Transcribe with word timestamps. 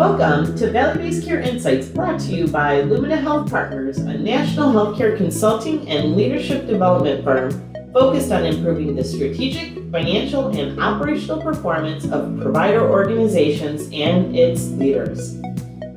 Welcome 0.00 0.56
to 0.56 0.70
Value 0.70 0.98
Based 0.98 1.26
Care 1.26 1.40
Insights 1.40 1.86
brought 1.86 2.18
to 2.20 2.32
you 2.34 2.48
by 2.48 2.80
Lumina 2.80 3.18
Health 3.18 3.50
Partners, 3.50 3.98
a 3.98 4.16
national 4.16 4.72
healthcare 4.72 5.14
consulting 5.14 5.86
and 5.90 6.16
leadership 6.16 6.66
development 6.66 7.22
firm 7.22 7.50
focused 7.92 8.32
on 8.32 8.46
improving 8.46 8.96
the 8.96 9.04
strategic, 9.04 9.74
financial, 9.92 10.48
and 10.56 10.80
operational 10.80 11.42
performance 11.42 12.06
of 12.06 12.40
provider 12.40 12.90
organizations 12.90 13.90
and 13.92 14.34
its 14.34 14.68
leaders. 14.70 15.38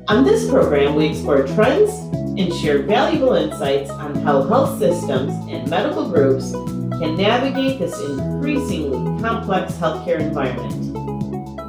On 0.08 0.22
this 0.22 0.50
program, 0.50 0.94
we 0.94 1.06
explore 1.06 1.46
trends 1.46 1.90
and 2.38 2.52
share 2.52 2.82
valuable 2.82 3.32
insights 3.32 3.88
on 3.88 4.16
how 4.16 4.42
health 4.42 4.78
systems 4.78 5.32
and 5.50 5.66
medical 5.70 6.10
groups 6.10 6.52
can 6.52 7.16
navigate 7.16 7.78
this 7.78 7.98
increasingly 8.02 9.22
complex 9.22 9.72
healthcare 9.72 10.20
environment 10.20 10.94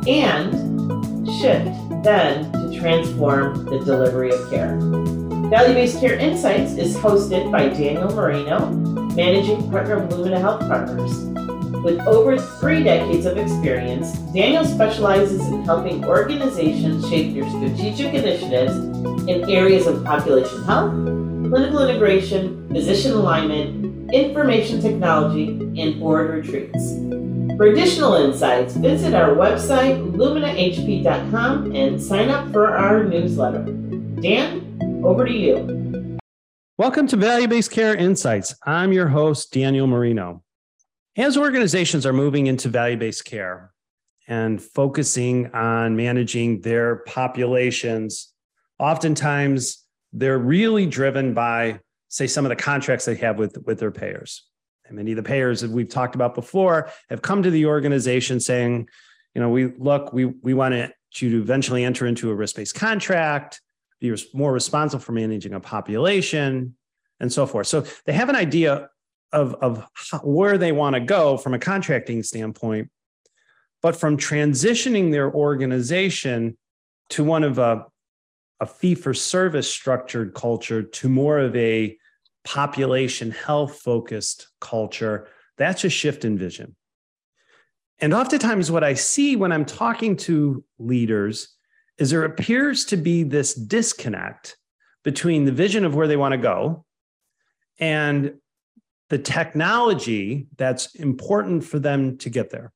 and 0.05 0.64
shift 1.39 2.03
then 2.03 2.51
to 2.51 2.79
transform 2.79 3.65
the 3.65 3.79
delivery 3.79 4.31
of 4.31 4.49
care. 4.49 4.77
Value 5.49 5.73
Based 5.73 5.99
Care 5.99 6.15
Insights 6.15 6.73
is 6.73 6.95
hosted 6.95 7.51
by 7.51 7.69
Daniel 7.69 8.13
Marino, 8.15 8.69
Managing 9.15 9.69
Partner 9.69 10.03
of 10.03 10.11
Lumina 10.11 10.39
Health 10.39 10.61
Partners. 10.61 11.11
With 11.83 11.99
over 12.07 12.37
three 12.37 12.83
decades 12.83 13.27
of 13.27 13.37
experience, 13.37 14.17
Daniel 14.33 14.65
specializes 14.65 15.41
in 15.47 15.63
helping 15.63 16.03
organizations 16.03 17.07
shape 17.07 17.35
their 17.35 17.47
strategic 17.49 18.13
initiatives 18.15 18.75
in 19.27 19.47
areas 19.49 19.85
of 19.85 20.03
population 20.03 20.63
health, 20.63 20.91
clinical 20.91 21.87
integration, 21.87 22.67
physician 22.69 23.11
alignment, 23.11 24.11
information 24.11 24.81
technology, 24.81 25.49
and 25.79 25.99
board 25.99 26.31
retreats. 26.31 27.04
For 27.57 27.67
additional 27.67 28.15
insights, 28.15 28.75
visit 28.75 29.13
our 29.13 29.29
website, 29.29 30.11
luminahp.com, 30.11 31.73
and 31.73 32.03
sign 32.03 32.29
up 32.29 32.51
for 32.51 32.75
our 32.75 33.05
newsletter. 33.05 33.63
Dan, 34.21 35.01
over 35.05 35.23
to 35.25 35.31
you. 35.31 36.17
Welcome 36.77 37.07
to 37.07 37.15
Value 37.15 37.47
Based 37.47 37.71
Care 37.71 37.95
Insights. 37.95 38.55
I'm 38.65 38.91
your 38.91 39.07
host, 39.07 39.53
Daniel 39.53 39.87
Marino. 39.87 40.43
As 41.15 41.37
organizations 41.37 42.05
are 42.05 42.11
moving 42.11 42.47
into 42.47 42.67
value 42.67 42.97
based 42.97 43.23
care 43.23 43.71
and 44.27 44.61
focusing 44.61 45.49
on 45.53 45.95
managing 45.95 46.59
their 46.59 46.97
populations, 47.07 48.33
oftentimes 48.79 49.81
they're 50.11 50.37
really 50.37 50.87
driven 50.87 51.33
by, 51.33 51.79
say, 52.09 52.27
some 52.27 52.43
of 52.43 52.49
the 52.49 52.57
contracts 52.57 53.05
they 53.05 53.15
have 53.15 53.39
with, 53.39 53.57
with 53.65 53.79
their 53.79 53.91
payers. 53.91 54.43
And 54.87 54.97
many 54.97 55.11
of 55.11 55.17
the 55.17 55.23
payers 55.23 55.61
that 55.61 55.71
we've 55.71 55.89
talked 55.89 56.15
about 56.15 56.35
before 56.35 56.89
have 57.09 57.21
come 57.21 57.43
to 57.43 57.51
the 57.51 57.65
organization 57.65 58.39
saying, 58.39 58.87
you 59.33 59.41
know, 59.41 59.49
we 59.49 59.67
look, 59.77 60.13
we 60.13 60.25
we 60.25 60.53
want 60.53 60.73
you 60.73 61.29
to 61.29 61.41
eventually 61.41 61.83
enter 61.83 62.05
into 62.05 62.29
a 62.29 62.35
risk-based 62.35 62.75
contract, 62.75 63.61
be 63.99 64.15
more 64.33 64.51
responsible 64.51 65.01
for 65.01 65.11
managing 65.11 65.53
a 65.53 65.59
population, 65.59 66.75
and 67.19 67.31
so 67.31 67.45
forth. 67.45 67.67
So 67.67 67.85
they 68.05 68.13
have 68.13 68.29
an 68.29 68.35
idea 68.35 68.89
of, 69.31 69.55
of 69.55 69.85
how, 69.93 70.19
where 70.19 70.57
they 70.57 70.71
want 70.71 70.95
to 70.95 70.99
go 70.99 71.37
from 71.37 71.53
a 71.53 71.59
contracting 71.59 72.23
standpoint, 72.23 72.89
but 73.81 73.95
from 73.95 74.17
transitioning 74.17 75.11
their 75.11 75.31
organization 75.33 76.57
to 77.09 77.23
one 77.23 77.43
of 77.43 77.57
a, 77.57 77.85
a 78.59 78.65
fee 78.65 78.95
for 78.95 79.13
service 79.13 79.69
structured 79.69 80.33
culture 80.33 80.83
to 80.83 81.09
more 81.09 81.39
of 81.39 81.55
a 81.55 81.97
population 82.45 83.31
health 83.31 83.79
focused 83.79 84.47
culture, 84.61 85.27
that's 85.57 85.83
a 85.83 85.89
shift 85.89 86.23
in 86.23 86.37
vision. 86.37 86.75
And 87.99 88.13
oftentimes, 88.13 88.71
what 88.71 88.83
I 88.83 88.93
see 88.93 89.35
when 89.35 89.51
I'm 89.51 89.65
talking 89.65 90.15
to 90.17 90.63
leaders 90.79 91.55
is 91.97 92.09
there 92.09 92.25
appears 92.25 92.85
to 92.85 92.97
be 92.97 93.23
this 93.23 93.53
disconnect 93.53 94.57
between 95.03 95.45
the 95.45 95.51
vision 95.51 95.85
of 95.85 95.95
where 95.95 96.07
they 96.07 96.17
want 96.17 96.33
to 96.33 96.37
go 96.37 96.85
and 97.79 98.35
the 99.09 99.17
technology 99.17 100.47
that's 100.57 100.95
important 100.95 101.63
for 101.63 101.79
them 101.79 102.17
to 102.17 102.29
get 102.29 102.49
there. 102.49 102.73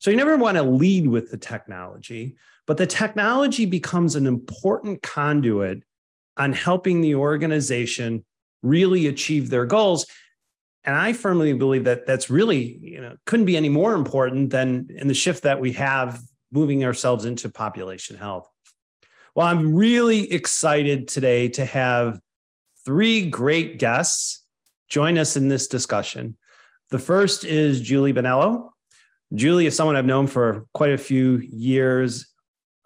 So 0.00 0.10
you 0.10 0.16
never 0.16 0.36
want 0.36 0.56
to 0.56 0.62
lead 0.62 1.06
with 1.06 1.30
the 1.30 1.36
technology, 1.36 2.36
but 2.66 2.76
the 2.76 2.86
technology 2.86 3.64
becomes 3.64 4.16
an 4.16 4.26
important 4.26 5.02
conduit 5.02 5.82
on 6.36 6.52
helping 6.52 7.00
the 7.00 7.14
organization 7.14 8.24
really 8.62 9.06
achieve 9.06 9.50
their 9.50 9.66
goals. 9.66 10.06
And 10.84 10.96
I 10.96 11.12
firmly 11.12 11.52
believe 11.52 11.84
that 11.84 12.06
that's 12.06 12.30
really, 12.30 12.78
you 12.80 13.00
know, 13.00 13.16
couldn't 13.26 13.46
be 13.46 13.56
any 13.56 13.68
more 13.68 13.94
important 13.94 14.50
than 14.50 14.88
in 14.90 15.08
the 15.08 15.14
shift 15.14 15.42
that 15.42 15.60
we 15.60 15.72
have 15.72 16.20
moving 16.52 16.84
ourselves 16.84 17.24
into 17.24 17.48
population 17.48 18.16
health. 18.16 18.48
Well, 19.34 19.46
I'm 19.46 19.74
really 19.74 20.32
excited 20.32 21.06
today 21.06 21.48
to 21.50 21.64
have 21.64 22.18
three 22.84 23.28
great 23.28 23.78
guests 23.78 24.44
join 24.88 25.18
us 25.18 25.36
in 25.36 25.48
this 25.48 25.68
discussion. 25.68 26.36
The 26.90 26.98
first 26.98 27.44
is 27.44 27.80
Julie 27.80 28.12
Bonello. 28.12 28.70
Julie 29.34 29.66
is 29.66 29.76
someone 29.76 29.94
I've 29.94 30.04
known 30.04 30.26
for 30.26 30.66
quite 30.74 30.92
a 30.92 30.98
few 30.98 31.36
years 31.36 32.26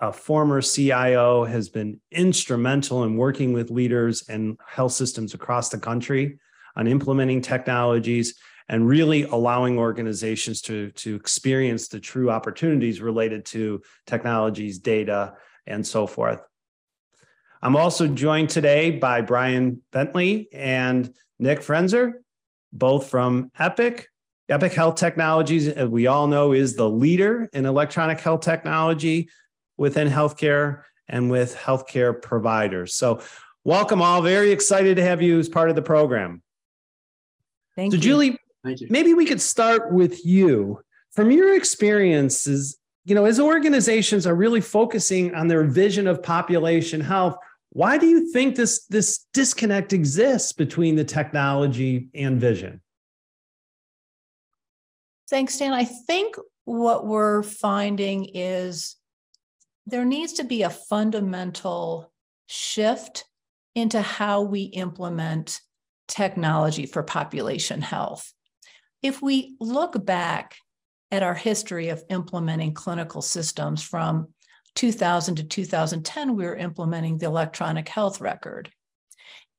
a 0.00 0.12
former 0.12 0.60
CIO, 0.60 1.44
has 1.44 1.68
been 1.68 2.00
instrumental 2.10 3.04
in 3.04 3.16
working 3.16 3.52
with 3.52 3.70
leaders 3.70 4.28
and 4.28 4.58
health 4.66 4.92
systems 4.92 5.34
across 5.34 5.68
the 5.68 5.78
country 5.78 6.38
on 6.76 6.86
implementing 6.86 7.40
technologies 7.40 8.34
and 8.68 8.88
really 8.88 9.24
allowing 9.24 9.78
organizations 9.78 10.62
to, 10.62 10.90
to 10.92 11.14
experience 11.14 11.88
the 11.88 12.00
true 12.00 12.30
opportunities 12.30 13.00
related 13.00 13.44
to 13.44 13.82
technologies, 14.06 14.78
data, 14.78 15.34
and 15.66 15.86
so 15.86 16.06
forth. 16.06 16.40
I'm 17.62 17.76
also 17.76 18.08
joined 18.08 18.50
today 18.50 18.90
by 18.90 19.20
Brian 19.20 19.82
Bentley 19.92 20.48
and 20.52 21.12
Nick 21.38 21.60
Frenzer, 21.60 22.14
both 22.72 23.08
from 23.08 23.50
Epic. 23.58 24.08
Epic 24.50 24.74
Health 24.74 24.96
Technologies, 24.96 25.68
as 25.68 25.88
we 25.88 26.06
all 26.06 26.26
know, 26.26 26.52
is 26.52 26.76
the 26.76 26.88
leader 26.88 27.48
in 27.54 27.64
electronic 27.64 28.20
health 28.20 28.42
technology 28.42 29.30
within 29.76 30.08
healthcare 30.08 30.82
and 31.08 31.30
with 31.30 31.56
healthcare 31.56 32.20
providers. 32.20 32.94
So, 32.94 33.22
welcome 33.64 34.00
all. 34.00 34.22
Very 34.22 34.50
excited 34.50 34.96
to 34.96 35.02
have 35.02 35.22
you 35.22 35.38
as 35.38 35.48
part 35.48 35.70
of 35.70 35.76
the 35.76 35.82
program. 35.82 36.42
Thank 37.76 37.92
so, 37.92 37.96
you. 37.96 38.02
Julie, 38.02 38.38
Thank 38.64 38.80
you. 38.80 38.88
maybe 38.90 39.14
we 39.14 39.26
could 39.26 39.40
start 39.40 39.92
with 39.92 40.24
you. 40.24 40.80
From 41.12 41.30
your 41.30 41.54
experiences, 41.54 42.76
you 43.04 43.14
know, 43.14 43.24
as 43.24 43.38
organizations 43.38 44.26
are 44.26 44.34
really 44.34 44.60
focusing 44.60 45.34
on 45.34 45.46
their 45.46 45.64
vision 45.64 46.06
of 46.06 46.22
population 46.22 47.00
health, 47.00 47.36
why 47.70 47.98
do 47.98 48.06
you 48.06 48.32
think 48.32 48.56
this 48.56 48.86
this 48.86 49.26
disconnect 49.32 49.92
exists 49.92 50.52
between 50.52 50.96
the 50.96 51.04
technology 51.04 52.08
and 52.14 52.40
vision? 52.40 52.80
Thanks, 55.28 55.58
Dan. 55.58 55.72
I 55.72 55.84
think 55.84 56.36
what 56.64 57.06
we're 57.06 57.42
finding 57.42 58.26
is 58.32 58.96
there 59.86 60.04
needs 60.04 60.34
to 60.34 60.44
be 60.44 60.62
a 60.62 60.70
fundamental 60.70 62.10
shift 62.46 63.24
into 63.74 64.00
how 64.00 64.42
we 64.42 64.62
implement 64.62 65.60
technology 66.08 66.86
for 66.86 67.02
population 67.02 67.80
health. 67.80 68.32
If 69.02 69.20
we 69.20 69.56
look 69.60 70.04
back 70.04 70.56
at 71.10 71.22
our 71.22 71.34
history 71.34 71.88
of 71.88 72.02
implementing 72.08 72.74
clinical 72.74 73.22
systems 73.22 73.82
from 73.82 74.28
2000 74.74 75.36
to 75.36 75.44
2010, 75.44 76.36
we 76.36 76.44
were 76.44 76.56
implementing 76.56 77.18
the 77.18 77.26
electronic 77.26 77.88
health 77.88 78.20
record. 78.20 78.70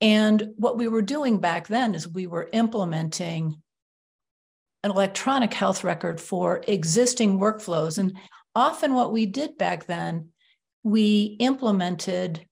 And 0.02 0.54
what 0.58 0.78
we 0.78 0.88
were 0.88 1.02
doing 1.02 1.40
back 1.40 1.68
then 1.68 1.96
is 1.96 2.08
we 2.08 2.28
were 2.28 2.50
implementing 2.52 3.62
an 4.84 4.92
electronic 4.92 5.54
health 5.54 5.84
record 5.84 6.20
for 6.20 6.64
existing 6.68 7.40
workflows. 7.40 7.98
And 7.98 8.18
often 8.56 8.94
what 8.94 9.12
we 9.12 9.26
did 9.26 9.58
back 9.58 9.86
then, 9.86 10.30
we 10.84 11.36
implemented 11.40 12.46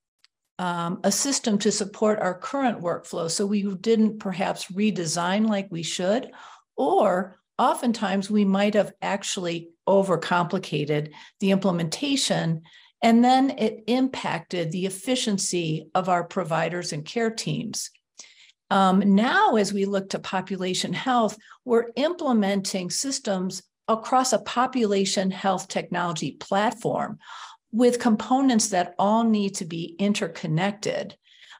um, 0.60 1.00
a 1.04 1.12
system 1.12 1.58
to 1.60 1.72
support 1.72 2.20
our 2.20 2.38
current 2.38 2.82
workflow. 2.82 3.30
So 3.30 3.46
we 3.46 3.64
didn't 3.64 4.20
perhaps 4.20 4.66
redesign 4.72 5.48
like 5.48 5.68
we 5.72 5.84
should, 5.84 6.32
or 6.76 7.38
oftentimes 7.58 8.30
we 8.30 8.46
might 8.46 8.74
have 8.74 8.94
actually 9.02 9.70
overcomplicated 9.88 11.12
the 11.40 11.52
implementation. 11.52 12.64
And 13.02 13.24
then 13.24 13.52
it 13.58 13.84
impacted 13.88 14.72
the 14.72 14.86
efficiency 14.86 15.90
of 15.94 16.08
our 16.10 16.24
providers 16.24 16.94
and 16.94 17.04
care 17.04 17.32
teams. 17.32 17.90
Um, 18.70 19.16
now, 19.16 19.58
as 19.58 19.74
we 19.74 19.86
look 19.86 20.10
to 20.10 20.20
population 20.20 20.94
health, 20.94 21.38
we're 21.66 21.92
implementing 21.96 22.90
systems 22.90 23.62
across 23.88 24.34
a 24.34 24.40
population 24.40 25.32
health 25.32 25.68
technology 25.68 26.32
platform 26.40 27.20
with 27.72 28.00
components 28.00 28.70
that 28.70 28.94
all 29.00 29.24
need 29.24 29.56
to 29.56 29.66
be 29.66 29.96
interconnected. 30.00 31.18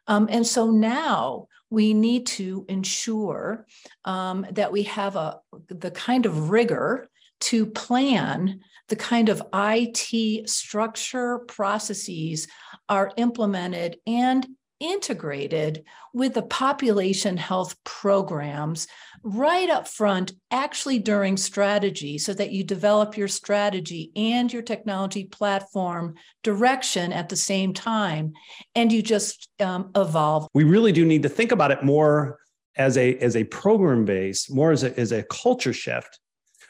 Um, 0.08 0.28
and 0.32 0.46
so 0.46 0.70
now 0.70 1.48
we 1.70 1.94
need 1.94 2.28
to 2.28 2.66
ensure 2.70 3.66
um, 4.06 4.46
that 4.52 4.72
we 4.72 4.84
have 4.84 5.16
a 5.16 5.40
the 5.70 5.92
kind 5.92 6.26
of 6.26 6.52
rigor 6.52 7.10
to 7.40 7.66
plan 7.66 8.62
the 8.90 8.96
kind 8.96 9.30
of 9.30 9.42
IT 9.54 10.48
structure 10.48 11.40
processes 11.40 12.48
are 12.90 13.12
implemented 13.18 13.98
and 14.06 14.46
integrated 14.80 15.84
with 16.14 16.34
the 16.34 16.42
population 16.42 17.38
health 17.38 17.76
programs 17.84 18.88
right 19.24 19.70
up 19.70 19.88
front, 19.88 20.34
actually 20.52 21.00
during 21.00 21.38
strategy, 21.38 22.18
so 22.18 22.34
that 22.34 22.52
you 22.52 22.64
develop 22.64 23.18
your 23.18 23.28
strategy 23.28 24.12
and 24.16 24.52
your 24.52 24.62
technology 24.62 25.26
platform 25.26 26.16
direction 26.44 27.14
at 27.14 27.30
the 27.30 27.36
same 27.36 27.74
time, 27.74 28.34
and 28.76 28.92
you 28.92 29.02
just 29.02 29.50
um, 29.60 29.92
evolve. 29.96 30.48
We 30.54 30.66
really 30.66 30.92
do 30.92 31.06
need 31.06 31.24
to 31.24 31.30
think 31.30 31.52
about 31.52 31.72
it 31.72 31.84
more 31.84 32.40
as 32.76 32.98
a 32.98 33.16
as 33.18 33.36
a 33.36 33.44
program 33.46 34.06
base, 34.06 34.50
more 34.50 34.72
as 34.72 34.84
a 34.84 34.98
as 35.00 35.12
a 35.12 35.24
culture 35.24 35.74
shift. 35.74 36.20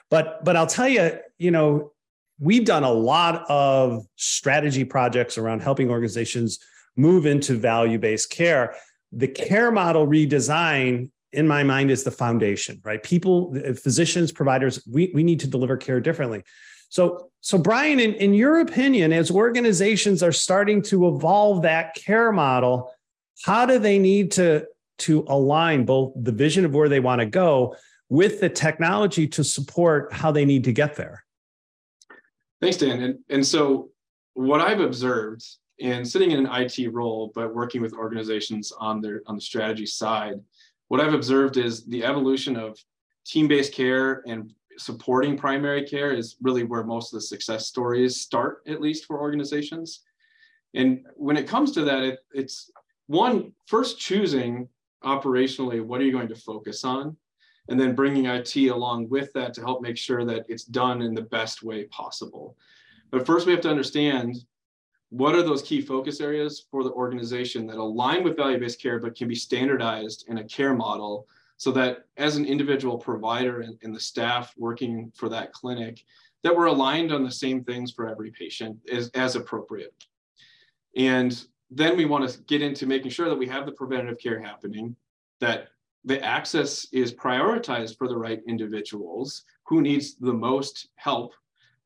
But 0.09 0.43
but 0.45 0.55
I'll 0.55 0.67
tell 0.67 0.87
you, 0.87 1.17
you 1.39 1.51
know, 1.51 1.93
we've 2.39 2.65
done 2.65 2.83
a 2.83 2.91
lot 2.91 3.45
of 3.49 4.05
strategy 4.15 4.83
projects 4.83 5.37
around 5.37 5.61
helping 5.61 5.89
organizations 5.89 6.59
move 6.95 7.25
into 7.25 7.57
value 7.57 7.99
based 7.99 8.29
care. 8.29 8.75
The 9.11 9.27
care 9.27 9.71
model 9.71 10.07
redesign, 10.07 11.09
in 11.31 11.47
my 11.47 11.63
mind, 11.63 11.91
is 11.91 12.03
the 12.03 12.11
foundation, 12.11 12.81
right? 12.83 13.01
People, 13.01 13.55
uh, 13.57 13.73
physicians, 13.73 14.31
providers, 14.31 14.83
we, 14.89 15.11
we 15.13 15.23
need 15.23 15.39
to 15.41 15.47
deliver 15.47 15.77
care 15.77 15.99
differently. 15.99 16.43
So, 16.89 17.29
so 17.41 17.57
Brian, 17.57 17.99
in, 17.99 18.13
in 18.15 18.33
your 18.33 18.59
opinion, 18.59 19.13
as 19.13 19.31
organizations 19.31 20.21
are 20.21 20.31
starting 20.31 20.81
to 20.83 21.07
evolve 21.07 21.63
that 21.63 21.95
care 21.95 22.31
model, 22.31 22.91
how 23.43 23.65
do 23.65 23.79
they 23.79 23.97
need 23.97 24.31
to, 24.33 24.67
to 24.99 25.25
align 25.27 25.85
both 25.85 26.13
the 26.15 26.31
vision 26.31 26.65
of 26.65 26.73
where 26.73 26.89
they 26.89 26.99
want 26.99 27.19
to 27.19 27.25
go 27.25 27.75
with 28.09 28.39
the 28.39 28.49
technology 28.49 29.27
to 29.27 29.43
support 29.43 30.13
how 30.13 30.31
they 30.31 30.45
need 30.45 30.63
to 30.65 30.71
get 30.71 30.95
there? 30.95 31.25
Thanks, 32.61 32.77
Dan. 32.77 33.01
And, 33.01 33.19
and 33.27 33.45
so, 33.45 33.89
what 34.35 34.61
I've 34.61 34.79
observed 34.79 35.43
in 35.79 36.05
sitting 36.05 36.31
in 36.31 36.45
an 36.45 36.51
IT 36.51 36.93
role, 36.93 37.31
but 37.33 37.53
working 37.53 37.81
with 37.81 37.93
organizations 37.93 38.71
on 38.79 39.01
their 39.01 39.21
on 39.27 39.35
the 39.35 39.41
strategy 39.41 39.85
side, 39.85 40.39
what 40.87 41.01
I've 41.01 41.13
observed 41.13 41.57
is 41.57 41.85
the 41.85 42.03
evolution 42.03 42.55
of 42.55 42.77
team-based 43.25 43.73
care 43.73 44.21
and 44.27 44.53
supporting 44.77 45.37
primary 45.37 45.83
care 45.83 46.13
is 46.13 46.35
really 46.41 46.63
where 46.63 46.83
most 46.83 47.13
of 47.13 47.17
the 47.17 47.25
success 47.25 47.67
stories 47.67 48.19
start, 48.19 48.61
at 48.67 48.81
least 48.81 49.05
for 49.05 49.19
organizations. 49.19 50.01
And 50.73 51.05
when 51.15 51.37
it 51.37 51.47
comes 51.47 51.71
to 51.73 51.81
that, 51.83 52.03
it, 52.03 52.19
it's 52.33 52.71
one 53.07 53.53
first 53.67 53.99
choosing 53.99 54.67
operationally 55.03 55.83
what 55.83 55.99
are 55.99 56.05
you 56.05 56.11
going 56.11 56.29
to 56.29 56.35
focus 56.35 56.83
on 56.83 57.15
and 57.69 57.79
then 57.79 57.95
bringing 57.95 58.25
IT 58.25 58.55
along 58.55 59.09
with 59.09 59.31
that 59.33 59.53
to 59.53 59.61
help 59.61 59.81
make 59.81 59.97
sure 59.97 60.25
that 60.25 60.45
it's 60.49 60.63
done 60.65 61.01
in 61.01 61.13
the 61.13 61.21
best 61.21 61.63
way 61.63 61.85
possible. 61.85 62.57
But 63.11 63.25
first, 63.25 63.45
we 63.45 63.53
have 63.53 63.61
to 63.61 63.69
understand 63.69 64.35
what 65.13 65.35
are 65.35 65.43
those 65.43 65.61
key 65.61 65.79
focus 65.79 66.19
areas 66.19 66.65
for 66.71 66.83
the 66.83 66.91
organization 66.93 67.67
that 67.67 67.77
align 67.77 68.23
with 68.23 68.35
value 68.35 68.59
based 68.59 68.81
care 68.81 68.97
but 68.99 69.15
can 69.15 69.27
be 69.27 69.35
standardized 69.35 70.25
in 70.27 70.39
a 70.39 70.43
care 70.43 70.73
model 70.73 71.27
so 71.57 71.71
that 71.71 72.05
as 72.17 72.35
an 72.35 72.45
individual 72.45 72.97
provider 72.97 73.61
and, 73.61 73.77
and, 73.83 73.95
the 73.95 73.99
staff 73.99 74.51
working 74.57 75.11
for 75.15 75.29
that 75.29 75.53
clinic 75.53 76.03
that 76.41 76.55
we're 76.55 76.65
aligned 76.65 77.11
on 77.11 77.23
the 77.23 77.31
same 77.31 77.63
things 77.63 77.91
for 77.91 78.09
every 78.09 78.31
patient 78.31 78.75
as, 78.91 79.09
as 79.09 79.35
appropriate. 79.35 79.93
And 80.97 81.45
then 81.69 81.95
we 81.95 82.05
want 82.05 82.27
to 82.27 82.41
get 82.45 82.63
into 82.63 82.87
making 82.87 83.11
sure 83.11 83.29
that 83.29 83.37
we 83.37 83.47
have 83.47 83.67
the 83.67 83.71
preventative 83.71 84.17
care 84.17 84.41
happening 84.41 84.95
that 85.39 85.67
the 86.05 86.19
access 86.25 86.87
is 86.91 87.13
prioritized 87.13 87.99
for 87.99 88.07
the 88.07 88.17
right 88.17 88.41
individuals 88.47 89.43
who 89.67 89.83
needs 89.83 90.15
the 90.15 90.33
most 90.33 90.89
help 90.95 91.33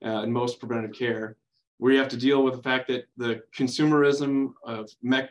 uh, 0.05 0.21
and 0.21 0.31
most 0.31 0.61
preventative 0.61 0.97
care 0.97 1.35
where 1.77 1.91
you 1.91 1.99
have 1.99 2.07
to 2.09 2.17
deal 2.17 2.43
with 2.43 2.55
the 2.55 2.61
fact 2.61 2.87
that 2.87 3.05
the 3.17 3.41
consumerism 3.55 4.53
of 4.63 4.89
mech, 5.01 5.29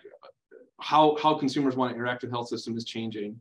how 0.80 1.16
how 1.22 1.34
consumers 1.34 1.76
want 1.76 1.90
to 1.90 1.96
interact 1.96 2.22
with 2.22 2.30
health 2.30 2.48
system 2.48 2.76
is 2.76 2.84
changing 2.84 3.38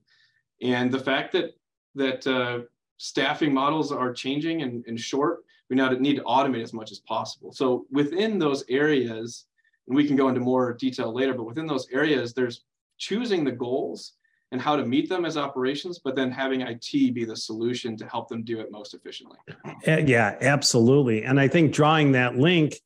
and 0.62 0.92
the 0.92 1.00
fact 1.00 1.32
that 1.34 1.52
that 1.94 2.26
uh, 2.28 2.60
staffing 2.98 3.54
models 3.54 3.92
are 3.92 4.14
changing 4.14 4.62
and, 4.62 4.84
and 4.88 5.00
short 5.00 5.44
we 5.70 5.76
now 5.76 5.90
need 5.90 6.16
to 6.16 6.24
automate 6.24 6.64
as 6.64 6.74
much 6.74 6.92
as 6.92 7.00
possible 7.00 7.52
so 7.52 7.86
within 7.92 8.40
those 8.40 8.64
areas 8.70 9.46
and 9.88 9.96
we 9.96 10.08
can 10.08 10.16
go 10.16 10.30
into 10.30 10.40
more 10.40 10.74
detail 10.74 11.14
later 11.14 11.34
but 11.34 11.44
within 11.44 11.68
those 11.68 11.88
areas 11.92 12.34
there's 12.34 12.64
choosing 12.98 13.44
the 13.44 13.52
goals 13.52 14.14
and 14.52 14.62
how 14.62 14.76
to 14.76 14.86
meet 14.86 15.10
them 15.10 15.26
as 15.26 15.38
operations, 15.38 16.00
but 16.00 16.16
then 16.16 16.32
having 16.32 16.62
IT 16.62 17.14
be 17.14 17.26
the 17.26 17.36
solution 17.36 17.98
to 17.98 18.08
help 18.08 18.30
them 18.30 18.44
do 18.44 18.60
it 18.60 18.72
most 18.72 18.94
efficiently. 18.94 19.38
Yeah, 19.86 20.38
absolutely. 20.40 21.24
And 21.26 21.40
I 21.40 21.48
think 21.48 21.74
drawing 21.74 22.14
that 22.14 22.38
link 22.38 22.80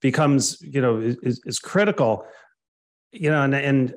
becomes, 0.00 0.60
you 0.62 0.80
know, 0.80 0.98
is, 0.98 1.40
is 1.44 1.58
critical. 1.58 2.24
You 3.12 3.30
know, 3.30 3.42
and, 3.42 3.54
and 3.54 3.94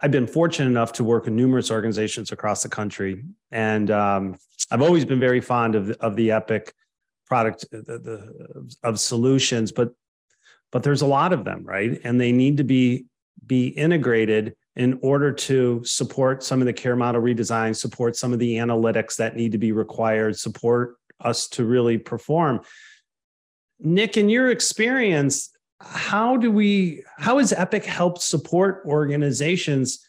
I've 0.00 0.10
been 0.10 0.26
fortunate 0.26 0.68
enough 0.68 0.92
to 0.94 1.04
work 1.04 1.26
in 1.26 1.36
numerous 1.36 1.70
organizations 1.70 2.32
across 2.32 2.62
the 2.62 2.68
country, 2.68 3.24
and 3.50 3.90
um, 3.90 4.36
I've 4.70 4.82
always 4.82 5.04
been 5.04 5.20
very 5.20 5.40
fond 5.40 5.74
of 5.74 5.90
of 5.92 6.16
the 6.16 6.30
Epic 6.30 6.72
product 7.26 7.64
the, 7.70 7.98
the, 7.98 8.76
of 8.82 9.00
solutions, 9.00 9.72
but 9.72 9.94
but 10.70 10.82
there's 10.82 11.02
a 11.02 11.06
lot 11.06 11.32
of 11.32 11.44
them, 11.44 11.64
right? 11.64 12.00
And 12.04 12.20
they 12.20 12.32
need 12.32 12.56
to 12.58 12.64
be 12.64 13.06
be 13.46 13.68
integrated 13.68 14.54
in 14.76 14.98
order 15.02 15.32
to 15.32 15.82
support 15.84 16.42
some 16.42 16.60
of 16.60 16.66
the 16.66 16.72
care 16.72 16.96
model 16.96 17.22
redesign, 17.22 17.76
support 17.76 18.16
some 18.16 18.32
of 18.32 18.38
the 18.38 18.56
analytics 18.56 19.16
that 19.16 19.36
need 19.36 19.52
to 19.52 19.58
be 19.58 19.72
required, 19.72 20.38
support 20.38 20.96
us 21.20 21.48
to 21.48 21.64
really 21.64 21.96
perform. 21.96 22.60
Nick, 23.80 24.16
in 24.16 24.28
your 24.28 24.50
experience, 24.50 25.50
how 25.80 26.36
do 26.36 26.50
we, 26.50 27.02
how 27.18 27.38
has 27.38 27.52
Epic 27.52 27.84
helped 27.84 28.22
support 28.22 28.82
organizations 28.86 30.04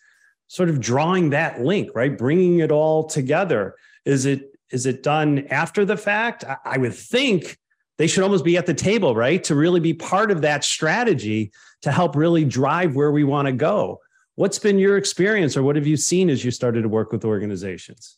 sort 0.48 0.70
of 0.70 0.80
drawing 0.80 1.32
that 1.32 1.62
link, 1.62 1.90
right? 1.96 2.18
Bringing 2.18 2.60
it 2.60 2.72
all 2.72 3.06
together? 3.06 3.76
Is 4.06 4.26
it, 4.26 4.52
is 4.72 4.86
it 4.86 5.04
done 5.04 5.48
after 5.50 5.86
the 5.86 5.98
fact? 5.98 6.44
I, 6.64 6.78
would 6.78 6.94
think 6.94 7.58
they 7.98 8.08
should 8.08 8.24
almost 8.24 8.46
be 8.46 8.58
at 8.58 8.66
the 8.66 8.74
table, 8.74 9.16
right? 9.16 9.44
To 9.46 9.56
really 9.56 9.80
be 9.80 9.94
part 9.94 10.32
of 10.32 10.42
that 10.42 10.64
strategy 10.64 11.52
to 11.82 11.92
help 11.92 12.16
really 12.16 12.46
drive 12.46 12.96
where 12.96 13.12
we 13.12 13.24
want 13.24 13.48
to 13.48 13.52
go. 13.52 14.00
What's 14.36 14.60
been 14.60 14.78
your 14.78 14.98
experience 14.98 15.56
or 15.56 15.64
what 15.64 15.76
have 15.76 15.88
you 15.88 15.98
seen 15.98 16.30
as 16.30 16.44
you 16.44 16.52
started 16.52 16.82
to 16.82 16.90
work 16.90 17.12
with 17.12 17.24
organizations? 17.24 18.18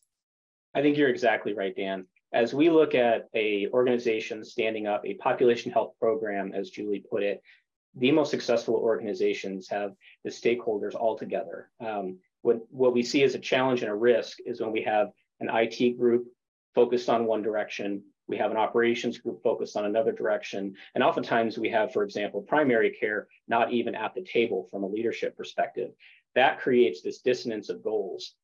I 0.73 0.81
think 0.81 0.97
you're 0.97 1.09
exactly 1.09 1.53
right, 1.53 1.75
Dan. 1.75 2.05
As 2.33 2.53
we 2.53 2.69
look 2.69 2.94
at 2.94 3.27
a 3.33 3.68
organization 3.69 4.44
standing 4.44 4.85
up 4.85 5.06
a 5.06 5.13
population 5.15 5.71
health 5.71 5.94
program, 6.00 6.51
as 6.53 6.69
Julie 6.69 7.03
put 7.09 7.24
it, 7.24 7.41
the 7.95 8.12
most 8.12 8.31
successful 8.31 8.75
organizations 8.75 9.69
have 9.69 9.94
the 10.23 10.30
stakeholders 10.30 10.94
all 10.94 11.18
together. 11.18 11.69
Um, 11.80 12.19
what, 12.42 12.59
what 12.69 12.94
we 12.94 13.01
see 13.01 13.23
as 13.23 13.33
a 13.33 13.40
challenge 13.40 13.81
and 13.81 13.90
a 13.90 13.95
risk 13.95 14.37
is 14.45 14.61
when 14.61 14.71
we 14.71 14.83
have 14.83 15.09
an 15.40 15.49
IT 15.51 15.97
group 15.97 16.28
focused 16.75 17.09
on 17.09 17.25
one 17.25 17.42
direction, 17.42 18.04
we 18.28 18.37
have 18.37 18.51
an 18.51 18.57
operations 18.57 19.18
group 19.18 19.42
focused 19.42 19.78
on 19.78 19.85
another 19.85 20.11
direction. 20.11 20.75
And 20.95 21.04
oftentimes 21.04 21.57
we 21.57 21.69
have, 21.69 21.94
for 21.94 22.04
example, 22.04 22.42
primary 22.42 22.92
care 22.92 23.28
not 23.47 23.71
even 23.71 23.95
at 23.95 24.13
the 24.13 24.21
table 24.21 24.68
from 24.69 24.83
a 24.83 24.87
leadership 24.87 25.35
perspective. 25.37 25.92
That 26.35 26.59
creates 26.59 27.01
this 27.01 27.19
dissonance 27.19 27.69
of 27.69 27.83
goals. 27.83 28.35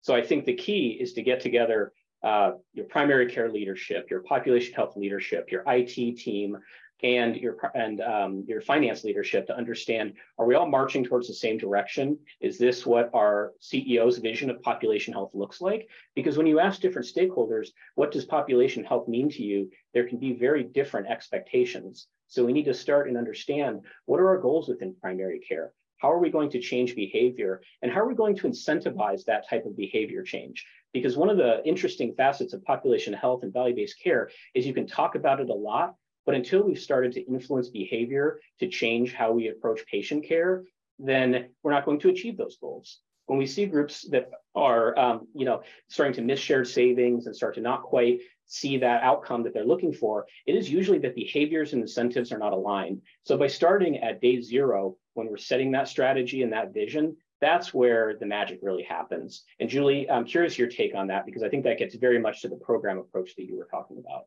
So 0.00 0.14
I 0.14 0.22
think 0.22 0.44
the 0.44 0.54
key 0.54 0.98
is 1.00 1.12
to 1.14 1.22
get 1.22 1.40
together 1.40 1.92
uh, 2.22 2.52
your 2.72 2.86
primary 2.86 3.26
care 3.26 3.50
leadership, 3.50 4.10
your 4.10 4.22
population 4.22 4.74
health 4.74 4.96
leadership, 4.96 5.50
your 5.50 5.64
IT 5.66 6.16
team, 6.18 6.58
and 7.02 7.36
your 7.36 7.56
and 7.74 8.00
um, 8.00 8.44
your 8.46 8.60
finance 8.60 9.02
leadership 9.02 9.46
to 9.46 9.56
understand: 9.56 10.14
Are 10.38 10.46
we 10.46 10.54
all 10.54 10.68
marching 10.68 11.04
towards 11.04 11.26
the 11.26 11.34
same 11.34 11.58
direction? 11.58 12.18
Is 12.40 12.58
this 12.58 12.86
what 12.86 13.10
our 13.12 13.52
CEO's 13.60 14.18
vision 14.18 14.50
of 14.50 14.62
population 14.62 15.12
health 15.12 15.34
looks 15.34 15.60
like? 15.60 15.88
Because 16.14 16.36
when 16.36 16.46
you 16.46 16.60
ask 16.60 16.80
different 16.80 17.08
stakeholders, 17.08 17.68
what 17.96 18.12
does 18.12 18.24
population 18.24 18.84
health 18.84 19.08
mean 19.08 19.28
to 19.30 19.42
you? 19.42 19.70
There 19.94 20.06
can 20.06 20.18
be 20.18 20.32
very 20.32 20.62
different 20.62 21.08
expectations. 21.08 22.06
So 22.28 22.44
we 22.44 22.52
need 22.52 22.64
to 22.64 22.74
start 22.74 23.08
and 23.08 23.18
understand 23.18 23.80
what 24.06 24.20
are 24.20 24.28
our 24.28 24.38
goals 24.38 24.68
within 24.68 24.94
primary 25.00 25.40
care. 25.40 25.72
How 25.98 26.10
are 26.10 26.18
we 26.18 26.30
going 26.30 26.50
to 26.50 26.60
change 26.60 26.96
behavior? 26.96 27.62
And 27.80 27.92
how 27.92 28.00
are 28.00 28.08
we 28.08 28.14
going 28.14 28.34
to 28.36 28.48
incentivize 28.48 29.24
that 29.24 29.48
type 29.48 29.66
of 29.66 29.76
behavior 29.76 30.22
change? 30.22 30.66
Because 30.92 31.16
one 31.16 31.30
of 31.30 31.36
the 31.36 31.66
interesting 31.66 32.14
facets 32.14 32.52
of 32.52 32.64
population 32.64 33.12
health 33.12 33.42
and 33.42 33.52
value 33.52 33.74
based 33.74 34.00
care 34.02 34.30
is 34.54 34.66
you 34.66 34.74
can 34.74 34.86
talk 34.86 35.14
about 35.14 35.40
it 35.40 35.48
a 35.48 35.54
lot, 35.54 35.94
but 36.26 36.34
until 36.34 36.62
we've 36.62 36.78
started 36.78 37.12
to 37.12 37.26
influence 37.26 37.68
behavior 37.68 38.40
to 38.60 38.68
change 38.68 39.12
how 39.12 39.32
we 39.32 39.48
approach 39.48 39.84
patient 39.86 40.24
care, 40.24 40.64
then 40.98 41.48
we're 41.62 41.72
not 41.72 41.84
going 41.84 41.98
to 42.00 42.08
achieve 42.10 42.36
those 42.36 42.58
goals. 42.60 43.00
When 43.26 43.38
we 43.38 43.46
see 43.46 43.66
groups 43.66 44.02
that 44.10 44.30
are, 44.54 44.98
um, 44.98 45.28
you 45.34 45.44
know, 45.44 45.62
starting 45.88 46.14
to 46.14 46.22
miss 46.22 46.40
shared 46.40 46.68
savings 46.68 47.26
and 47.26 47.34
start 47.34 47.54
to 47.54 47.60
not 47.60 47.82
quite 47.82 48.20
see 48.46 48.76
that 48.78 49.02
outcome 49.02 49.42
that 49.44 49.54
they're 49.54 49.64
looking 49.64 49.92
for, 49.92 50.26
it 50.46 50.54
is 50.54 50.68
usually 50.68 50.98
that 50.98 51.14
behaviors 51.14 51.72
and 51.72 51.80
incentives 51.80 52.32
are 52.32 52.38
not 52.38 52.52
aligned. 52.52 53.00
So 53.24 53.38
by 53.38 53.46
starting 53.46 53.98
at 53.98 54.20
day 54.20 54.40
zero, 54.40 54.96
when 55.14 55.28
we're 55.28 55.38
setting 55.38 55.72
that 55.72 55.88
strategy 55.88 56.42
and 56.42 56.52
that 56.52 56.74
vision, 56.74 57.16
that's 57.42 57.74
where 57.74 58.16
the 58.18 58.24
magic 58.24 58.60
really 58.62 58.84
happens. 58.84 59.42
And 59.60 59.68
Julie, 59.68 60.08
I'm 60.08 60.24
curious 60.24 60.56
your 60.56 60.68
take 60.68 60.94
on 60.94 61.08
that 61.08 61.26
because 61.26 61.42
I 61.42 61.48
think 61.48 61.64
that 61.64 61.76
gets 61.76 61.96
very 61.96 62.18
much 62.18 62.40
to 62.42 62.48
the 62.48 62.56
program 62.56 62.98
approach 62.98 63.34
that 63.36 63.44
you 63.44 63.58
were 63.58 63.68
talking 63.70 63.98
about. 63.98 64.22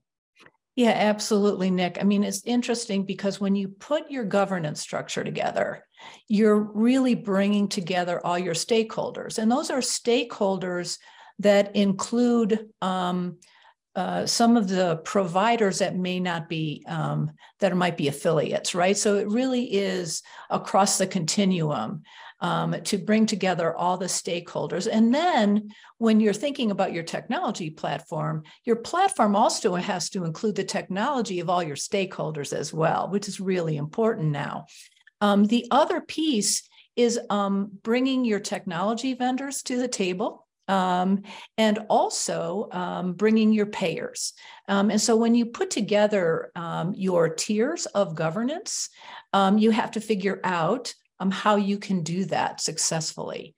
Yeah, 0.76 0.92
absolutely, 0.92 1.72
Nick. 1.72 1.98
I 2.02 2.04
mean, 2.04 2.26
it's 2.26 2.44
interesting 2.46 3.06
because 3.06 3.40
when 3.40 3.56
you 3.56 3.70
put 3.70 4.12
your 4.12 4.26
governance 4.26 4.82
structure 4.82 5.24
together, 5.24 5.86
you're 6.28 6.60
really 6.60 7.16
bringing 7.16 7.70
together 7.70 8.24
all 8.26 8.38
your 8.38 8.54
stakeholders. 8.54 9.38
And 9.38 9.50
those 9.50 9.72
are 9.72 9.80
stakeholders 9.80 10.98
that 11.40 11.74
include 11.78 12.68
um, 12.82 13.38
uh, 13.96 14.26
some 14.26 14.58
of 14.58 14.68
the 14.68 14.98
providers 15.06 15.80
that 15.80 15.96
may 15.96 16.20
not 16.20 16.50
be 16.50 16.84
um, 16.86 17.32
that 17.62 17.76
might 17.78 17.96
be 17.96 18.10
affiliates 18.10 18.76
right 18.76 18.98
so 18.98 19.16
it 19.16 19.28
really 19.30 19.74
is 19.74 20.22
across 20.50 20.98
the 20.98 21.08
continuum 21.08 22.04
um, 22.42 22.76
to 22.84 22.98
bring 22.98 23.26
together 23.26 23.76
all 23.76 23.98
the 23.98 24.06
stakeholders 24.06 24.88
and 24.92 25.14
then 25.14 25.70
when 25.98 26.20
you're 26.20 26.34
thinking 26.34 26.72
about 26.72 26.94
your 26.94 27.04
technology 27.04 27.70
platform 27.70 28.44
your 28.66 28.76
platform 28.76 29.36
also 29.36 29.76
has 29.76 30.10
to 30.10 30.26
include 30.26 30.56
the 30.56 30.64
technology 30.64 31.40
of 31.40 31.50
all 31.50 31.64
your 31.64 31.76
stakeholders 31.76 32.54
as 32.54 32.74
well 32.74 33.10
which 33.10 33.28
is 33.28 33.40
really 33.40 33.78
important 33.78 34.32
now 34.32 34.66
um, 35.22 35.46
the 35.46 35.66
other 35.72 36.02
piece 36.02 36.68
is 36.96 37.20
um, 37.30 37.72
bringing 37.84 38.26
your 38.26 38.40
technology 38.40 39.14
vendors 39.14 39.62
to 39.64 39.78
the 39.78 39.88
table 39.88 40.46
um, 40.68 41.24
and 41.58 41.80
also 41.90 42.70
um, 42.72 43.14
bringing 43.14 43.54
your 43.54 43.68
payers. 43.68 44.34
Um, 44.68 44.90
and 44.90 45.00
so 45.00 45.16
when 45.16 45.36
you 45.36 45.46
put 45.48 45.70
together 45.70 46.52
um, 46.56 46.94
your 46.96 47.30
tiers 47.30 47.86
of 47.88 48.16
governance, 48.16 48.90
um, 49.34 49.58
you 49.58 49.72
have 49.72 49.92
to 49.92 50.02
figure 50.02 50.40
out 50.44 50.94
um, 51.20 51.32
how 51.32 51.56
you 51.56 51.78
can 51.78 52.04
do 52.04 52.26
that 52.26 52.62
successfully. 52.62 53.56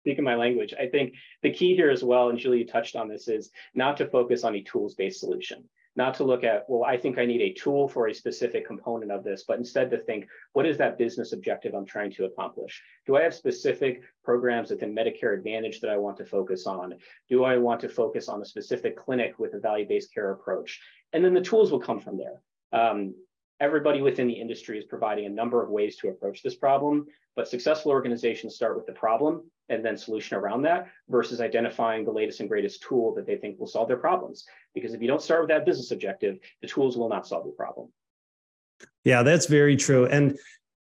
Speaking 0.00 0.24
my 0.24 0.34
language, 0.34 0.74
I 0.78 0.86
think 0.86 1.14
the 1.42 1.52
key 1.52 1.74
here 1.74 1.90
as 1.90 2.04
well, 2.04 2.28
and 2.28 2.38
Julie 2.38 2.64
touched 2.64 2.94
on 2.94 3.08
this, 3.08 3.28
is 3.28 3.50
not 3.74 3.96
to 3.98 4.06
focus 4.06 4.44
on 4.44 4.54
a 4.54 4.62
tools 4.62 4.94
based 4.94 5.20
solution 5.20 5.64
not 5.96 6.14
to 6.14 6.24
look 6.24 6.42
at, 6.42 6.64
well, 6.68 6.84
I 6.84 6.96
think 6.96 7.18
I 7.18 7.24
need 7.24 7.40
a 7.40 7.52
tool 7.52 7.86
for 7.88 8.08
a 8.08 8.14
specific 8.14 8.66
component 8.66 9.12
of 9.12 9.22
this, 9.22 9.44
but 9.46 9.58
instead 9.58 9.90
to 9.90 9.98
think, 9.98 10.26
what 10.52 10.66
is 10.66 10.76
that 10.78 10.98
business 10.98 11.32
objective 11.32 11.74
I'm 11.74 11.86
trying 11.86 12.10
to 12.12 12.24
accomplish? 12.24 12.82
Do 13.06 13.16
I 13.16 13.22
have 13.22 13.34
specific 13.34 14.02
programs 14.24 14.70
within 14.70 14.94
Medicare 14.94 15.36
Advantage 15.36 15.80
that 15.80 15.90
I 15.90 15.96
want 15.96 16.16
to 16.16 16.24
focus 16.24 16.66
on? 16.66 16.94
Do 17.28 17.44
I 17.44 17.58
want 17.58 17.80
to 17.82 17.88
focus 17.88 18.28
on 18.28 18.42
a 18.42 18.44
specific 18.44 18.96
clinic 18.96 19.38
with 19.38 19.54
a 19.54 19.60
value 19.60 19.86
based 19.86 20.12
care 20.12 20.32
approach? 20.32 20.80
And 21.12 21.24
then 21.24 21.34
the 21.34 21.40
tools 21.40 21.70
will 21.70 21.80
come 21.80 22.00
from 22.00 22.18
there. 22.18 22.40
Um, 22.72 23.14
everybody 23.64 24.02
within 24.02 24.26
the 24.26 24.34
industry 24.34 24.78
is 24.78 24.84
providing 24.84 25.24
a 25.24 25.28
number 25.30 25.62
of 25.62 25.70
ways 25.70 25.96
to 25.96 26.08
approach 26.08 26.42
this 26.42 26.54
problem, 26.54 27.06
but 27.34 27.48
successful 27.48 27.90
organizations 27.90 28.54
start 28.54 28.76
with 28.76 28.86
the 28.86 28.92
problem 28.92 29.42
and 29.70 29.82
then 29.82 29.96
solution 29.96 30.36
around 30.36 30.60
that 30.62 30.86
versus 31.08 31.40
identifying 31.40 32.04
the 32.04 32.10
latest 32.10 32.40
and 32.40 32.48
greatest 32.48 32.82
tool 32.82 33.14
that 33.14 33.26
they 33.26 33.36
think 33.36 33.58
will 33.58 33.66
solve 33.66 33.88
their 33.88 33.96
problems. 33.96 34.44
Because 34.74 34.92
if 34.92 35.00
you 35.00 35.08
don't 35.08 35.22
start 35.22 35.40
with 35.40 35.48
that 35.48 35.64
business 35.64 35.90
objective, 35.92 36.38
the 36.60 36.68
tools 36.68 36.98
will 36.98 37.08
not 37.08 37.26
solve 37.26 37.46
the 37.46 37.52
problem. 37.52 37.88
Yeah, 39.02 39.22
that's 39.22 39.46
very 39.46 39.76
true. 39.76 40.06
And 40.06 40.38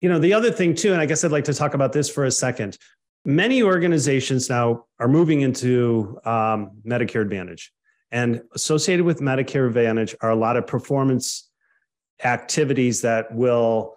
you 0.00 0.08
know, 0.08 0.20
the 0.20 0.32
other 0.32 0.52
thing 0.52 0.74
too, 0.74 0.92
and 0.92 1.00
I 1.00 1.06
guess 1.06 1.24
I'd 1.24 1.32
like 1.32 1.44
to 1.44 1.54
talk 1.54 1.74
about 1.74 1.92
this 1.92 2.08
for 2.08 2.24
a 2.24 2.30
second. 2.30 2.78
Many 3.24 3.62
organizations 3.62 4.48
now 4.48 4.86
are 4.98 5.08
moving 5.08 5.42
into 5.42 6.18
um, 6.24 6.70
Medicare 6.86 7.20
Advantage, 7.20 7.70
and 8.10 8.40
associated 8.54 9.04
with 9.04 9.20
Medicare 9.20 9.66
Advantage 9.66 10.14
are 10.22 10.30
a 10.30 10.36
lot 10.36 10.56
of 10.56 10.66
performance 10.66 11.49
activities 12.24 13.02
that 13.02 13.34
will 13.34 13.96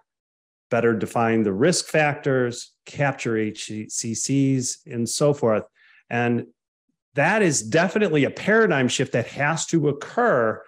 better 0.70 0.94
define 0.94 1.44
the 1.44 1.54
risk 1.54 1.88
factors, 1.88 2.74
capture 2.86 3.34
HCCs, 3.34 4.78
and 4.88 5.08
so 5.08 5.34
forth. 5.34 5.64
And 6.10 6.48
that 7.16 7.42
is 7.42 7.62
definitely 7.62 8.24
a 8.24 8.32
paradigm 8.32 8.88
shift 8.88 9.14
that 9.14 9.28
has 9.28 9.66
to 9.68 9.90
occur 9.90 10.64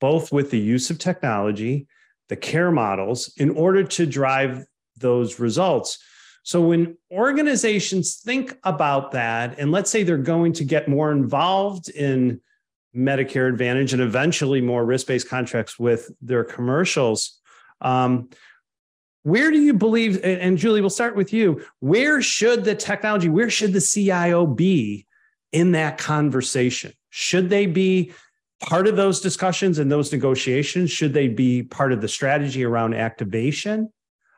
both 0.00 0.32
with 0.32 0.50
the 0.50 0.58
use 0.58 0.90
of 0.90 0.98
technology, 0.98 1.86
the 2.28 2.36
care 2.36 2.70
models, 2.70 3.32
in 3.36 3.50
order 3.50 3.84
to 3.84 4.06
drive 4.06 4.64
those 4.96 5.38
results. 5.38 5.98
So 6.42 6.60
when 6.60 6.96
organizations 7.10 8.16
think 8.16 8.56
about 8.64 9.12
that, 9.12 9.58
and 9.58 9.72
let's 9.72 9.90
say 9.90 10.02
they're 10.02 10.18
going 10.18 10.52
to 10.54 10.64
get 10.64 10.88
more 10.88 11.10
involved 11.10 11.88
in 11.88 12.40
Medicare 12.96 13.48
Advantage 13.48 13.92
and 13.92 14.02
eventually 14.02 14.60
more 14.60 14.84
risk 14.84 15.06
based 15.06 15.28
contracts 15.28 15.78
with 15.78 16.10
their 16.20 16.44
commercials. 16.44 17.40
Um, 17.80 18.28
where 19.24 19.50
do 19.50 19.58
you 19.58 19.72
believe, 19.72 20.22
and 20.22 20.58
Julie, 20.58 20.82
we'll 20.82 20.90
start 20.90 21.16
with 21.16 21.32
you. 21.32 21.64
Where 21.80 22.20
should 22.20 22.64
the 22.64 22.74
technology, 22.74 23.28
where 23.28 23.48
should 23.48 23.72
the 23.72 23.80
CIO 23.80 24.46
be 24.46 25.06
in 25.50 25.72
that 25.72 25.96
conversation? 25.96 26.92
Should 27.08 27.48
they 27.48 27.64
be 27.64 28.12
part 28.60 28.86
of 28.86 28.96
those 28.96 29.20
discussions 29.20 29.78
and 29.78 29.90
those 29.90 30.12
negotiations? 30.12 30.90
Should 30.90 31.14
they 31.14 31.28
be 31.28 31.62
part 31.62 31.92
of 31.92 32.02
the 32.02 32.08
strategy 32.08 32.64
around 32.64 32.94
activation? 32.94 33.90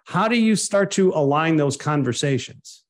How 0.05 0.29
do 0.29 0.37
you 0.37 0.55
start 0.55 0.93
to 0.93 1.11
align 1.11 1.57
those 1.57 1.77
conversations? 1.77 2.85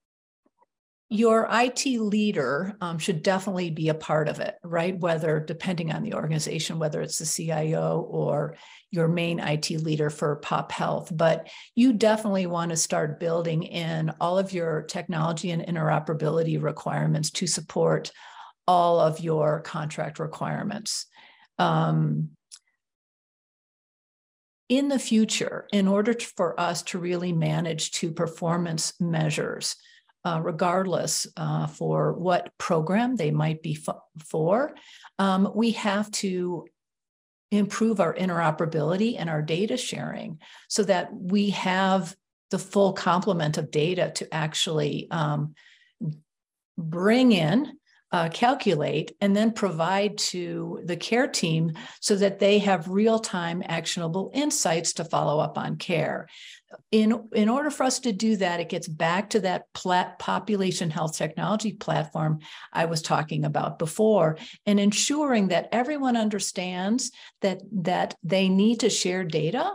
Your 1.08 1.46
IT 1.50 1.86
leader 1.86 2.76
um, 2.80 2.98
should 2.98 3.22
definitely 3.22 3.70
be 3.70 3.88
a 3.88 3.94
part 3.94 4.28
of 4.28 4.40
it, 4.40 4.56
right? 4.64 4.98
Whether, 4.98 5.38
depending 5.38 5.92
on 5.92 6.02
the 6.02 6.14
organization, 6.14 6.80
whether 6.80 7.00
it's 7.00 7.18
the 7.18 7.26
CIO 7.26 8.00
or 8.10 8.56
your 8.90 9.06
main 9.06 9.38
IT 9.38 9.70
leader 9.70 10.10
for 10.10 10.36
Pop 10.36 10.72
Health. 10.72 11.12
But 11.14 11.48
you 11.76 11.92
definitely 11.92 12.46
want 12.46 12.70
to 12.70 12.76
start 12.76 13.20
building 13.20 13.62
in 13.62 14.12
all 14.20 14.36
of 14.36 14.52
your 14.52 14.82
technology 14.82 15.52
and 15.52 15.62
interoperability 15.62 16.60
requirements 16.60 17.30
to 17.32 17.46
support 17.46 18.10
all 18.66 18.98
of 18.98 19.20
your 19.20 19.60
contract 19.60 20.18
requirements. 20.18 21.06
Um, 21.58 22.30
in 24.68 24.88
the 24.88 24.98
future, 24.98 25.68
in 25.72 25.86
order 25.86 26.14
for 26.14 26.58
us 26.58 26.82
to 26.82 26.98
really 26.98 27.32
manage 27.32 27.92
to 27.92 28.10
performance 28.10 28.92
measures, 29.00 29.76
uh, 30.26 30.40
regardless 30.42 31.28
uh, 31.36 31.68
for 31.68 32.12
what 32.12 32.50
program 32.58 33.14
they 33.14 33.30
might 33.30 33.62
be 33.62 33.78
f- 33.86 33.96
for. 34.24 34.74
Um, 35.20 35.52
we 35.54 35.70
have 35.70 36.10
to 36.22 36.66
improve 37.52 38.00
our 38.00 38.12
interoperability 38.12 39.14
and 39.16 39.30
our 39.30 39.40
data 39.40 39.76
sharing 39.76 40.40
so 40.68 40.82
that 40.82 41.14
we 41.14 41.50
have 41.50 42.16
the 42.50 42.58
full 42.58 42.92
complement 42.92 43.56
of 43.56 43.70
data 43.70 44.10
to 44.16 44.34
actually 44.34 45.08
um, 45.12 45.54
bring 46.76 47.30
in 47.30 47.78
uh, 48.16 48.30
calculate 48.30 49.14
and 49.20 49.36
then 49.36 49.52
provide 49.52 50.16
to 50.16 50.80
the 50.86 50.96
care 50.96 51.26
team 51.26 51.70
so 52.00 52.16
that 52.16 52.38
they 52.38 52.58
have 52.58 52.88
real 52.88 53.18
time 53.18 53.62
actionable 53.66 54.30
insights 54.32 54.94
to 54.94 55.04
follow 55.04 55.38
up 55.38 55.58
on 55.58 55.76
care. 55.76 56.26
In, 56.90 57.28
in 57.34 57.50
order 57.50 57.70
for 57.70 57.84
us 57.84 57.98
to 58.00 58.12
do 58.12 58.36
that, 58.36 58.58
it 58.58 58.70
gets 58.70 58.88
back 58.88 59.28
to 59.30 59.40
that 59.40 59.70
plat- 59.74 60.18
population 60.18 60.88
health 60.88 61.14
technology 61.14 61.74
platform 61.74 62.38
I 62.72 62.86
was 62.86 63.02
talking 63.02 63.44
about 63.44 63.78
before, 63.78 64.38
and 64.64 64.80
ensuring 64.80 65.48
that 65.48 65.68
everyone 65.70 66.16
understands 66.16 67.12
that, 67.42 67.60
that 67.82 68.14
they 68.22 68.48
need 68.48 68.80
to 68.80 68.88
share 68.88 69.24
data 69.24 69.72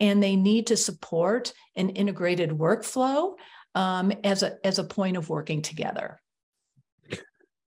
and 0.00 0.20
they 0.20 0.34
need 0.34 0.66
to 0.66 0.76
support 0.76 1.52
an 1.76 1.90
integrated 1.90 2.50
workflow 2.50 3.34
um, 3.76 4.12
as, 4.24 4.42
a, 4.42 4.56
as 4.66 4.80
a 4.80 4.84
point 4.84 5.16
of 5.16 5.28
working 5.28 5.62
together. 5.62 6.20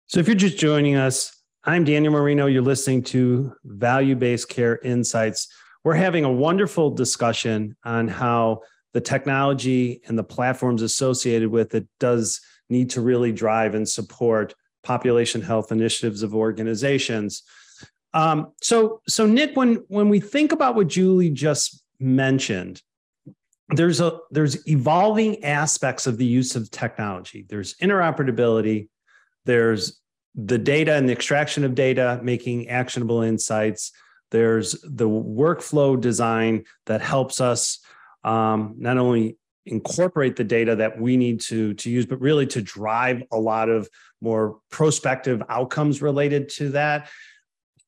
So, 0.07 0.19
if 0.19 0.27
you're 0.27 0.35
just 0.35 0.59
joining 0.59 0.95
us, 0.95 1.35
I'm 1.63 1.83
Daniel 1.83 2.13
Marino. 2.13 2.45
You're 2.45 2.61
listening 2.61 3.01
to 3.05 3.53
Value 3.63 4.15
Based 4.15 4.47
Care 4.47 4.77
Insights. 4.83 5.47
We're 5.83 5.95
having 5.95 6.23
a 6.23 6.31
wonderful 6.31 6.91
discussion 6.91 7.75
on 7.83 8.07
how 8.07 8.61
the 8.93 9.01
technology 9.01 10.01
and 10.05 10.15
the 10.15 10.23
platforms 10.23 10.83
associated 10.83 11.49
with 11.49 11.73
it 11.73 11.87
does 11.99 12.39
need 12.69 12.91
to 12.91 13.01
really 13.01 13.31
drive 13.31 13.73
and 13.73 13.89
support 13.89 14.53
population 14.83 15.41
health 15.41 15.71
initiatives 15.71 16.21
of 16.21 16.35
organizations. 16.35 17.41
Um, 18.13 18.51
so, 18.61 19.01
so 19.07 19.25
Nick, 19.25 19.57
when 19.57 19.83
when 19.87 20.09
we 20.09 20.19
think 20.19 20.51
about 20.51 20.75
what 20.75 20.87
Julie 20.87 21.31
just 21.31 21.83
mentioned, 21.99 22.79
there's 23.69 24.01
a 24.01 24.19
there's 24.29 24.67
evolving 24.67 25.43
aspects 25.43 26.05
of 26.05 26.17
the 26.17 26.25
use 26.25 26.55
of 26.55 26.69
technology. 26.69 27.47
There's 27.49 27.73
interoperability, 27.77 28.89
there's 29.45 29.99
the 30.35 30.57
data 30.57 30.93
and 30.93 31.07
the 31.07 31.13
extraction 31.13 31.63
of 31.63 31.75
data, 31.75 32.19
making 32.21 32.67
actionable 32.67 33.21
insights. 33.21 33.91
There's 34.31 34.73
the 34.83 35.07
workflow 35.07 35.99
design 35.99 36.65
that 36.87 37.01
helps 37.01 37.39
us 37.39 37.79
um, 38.23 38.75
not 38.77 38.97
only 38.97 39.37
incorporate 39.65 40.35
the 40.35 40.43
data 40.43 40.75
that 40.75 40.99
we 40.99 41.17
need 41.17 41.39
to, 41.41 41.73
to 41.75 41.89
use, 41.89 42.05
but 42.05 42.19
really 42.19 42.45
to 42.47 42.61
drive 42.61 43.23
a 43.31 43.39
lot 43.39 43.69
of 43.69 43.87
more 44.21 44.59
prospective 44.69 45.41
outcomes 45.49 46.01
related 46.01 46.49
to 46.49 46.69
that. 46.69 47.09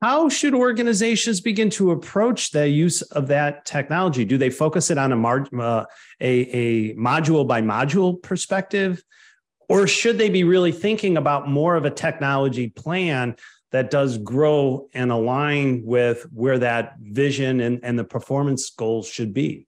How 0.02 0.30
should 0.30 0.54
organizations 0.54 1.42
begin 1.42 1.72
to 1.72 1.92
approach 1.92 2.52
the 2.52 2.68
use 2.70 3.02
of 3.02 3.28
that 3.28 3.66
technology? 3.66 4.26
Do 4.26 4.38
they 4.38 4.52
focus 4.52 4.92
it 4.92 4.98
on 4.98 5.12
a, 5.12 5.16
mar- 5.16 5.48
uh, 5.60 5.86
a, 6.22 6.30
a 6.30 6.96
module 6.96 7.48
by 7.48 7.62
module 7.62 8.22
perspective? 8.22 9.04
Or 9.70 9.88
should 9.88 10.18
they 10.18 10.30
be 10.30 10.44
really 10.44 10.72
thinking 10.72 11.18
about 11.18 11.50
more 11.50 11.76
of 11.76 11.86
a 11.86 11.92
technology 11.92 12.70
plan 12.70 13.36
that 13.72 13.92
does 13.92 14.18
grow 14.18 14.88
and 14.94 15.12
align 15.12 15.84
with 15.84 16.24
where 16.34 16.60
that 16.60 16.96
vision 17.00 17.60
and, 17.60 17.80
and 17.84 18.00
the 18.00 18.04
performance 18.04 18.70
goals 18.70 19.08
should 19.08 19.34
be? 19.34 19.68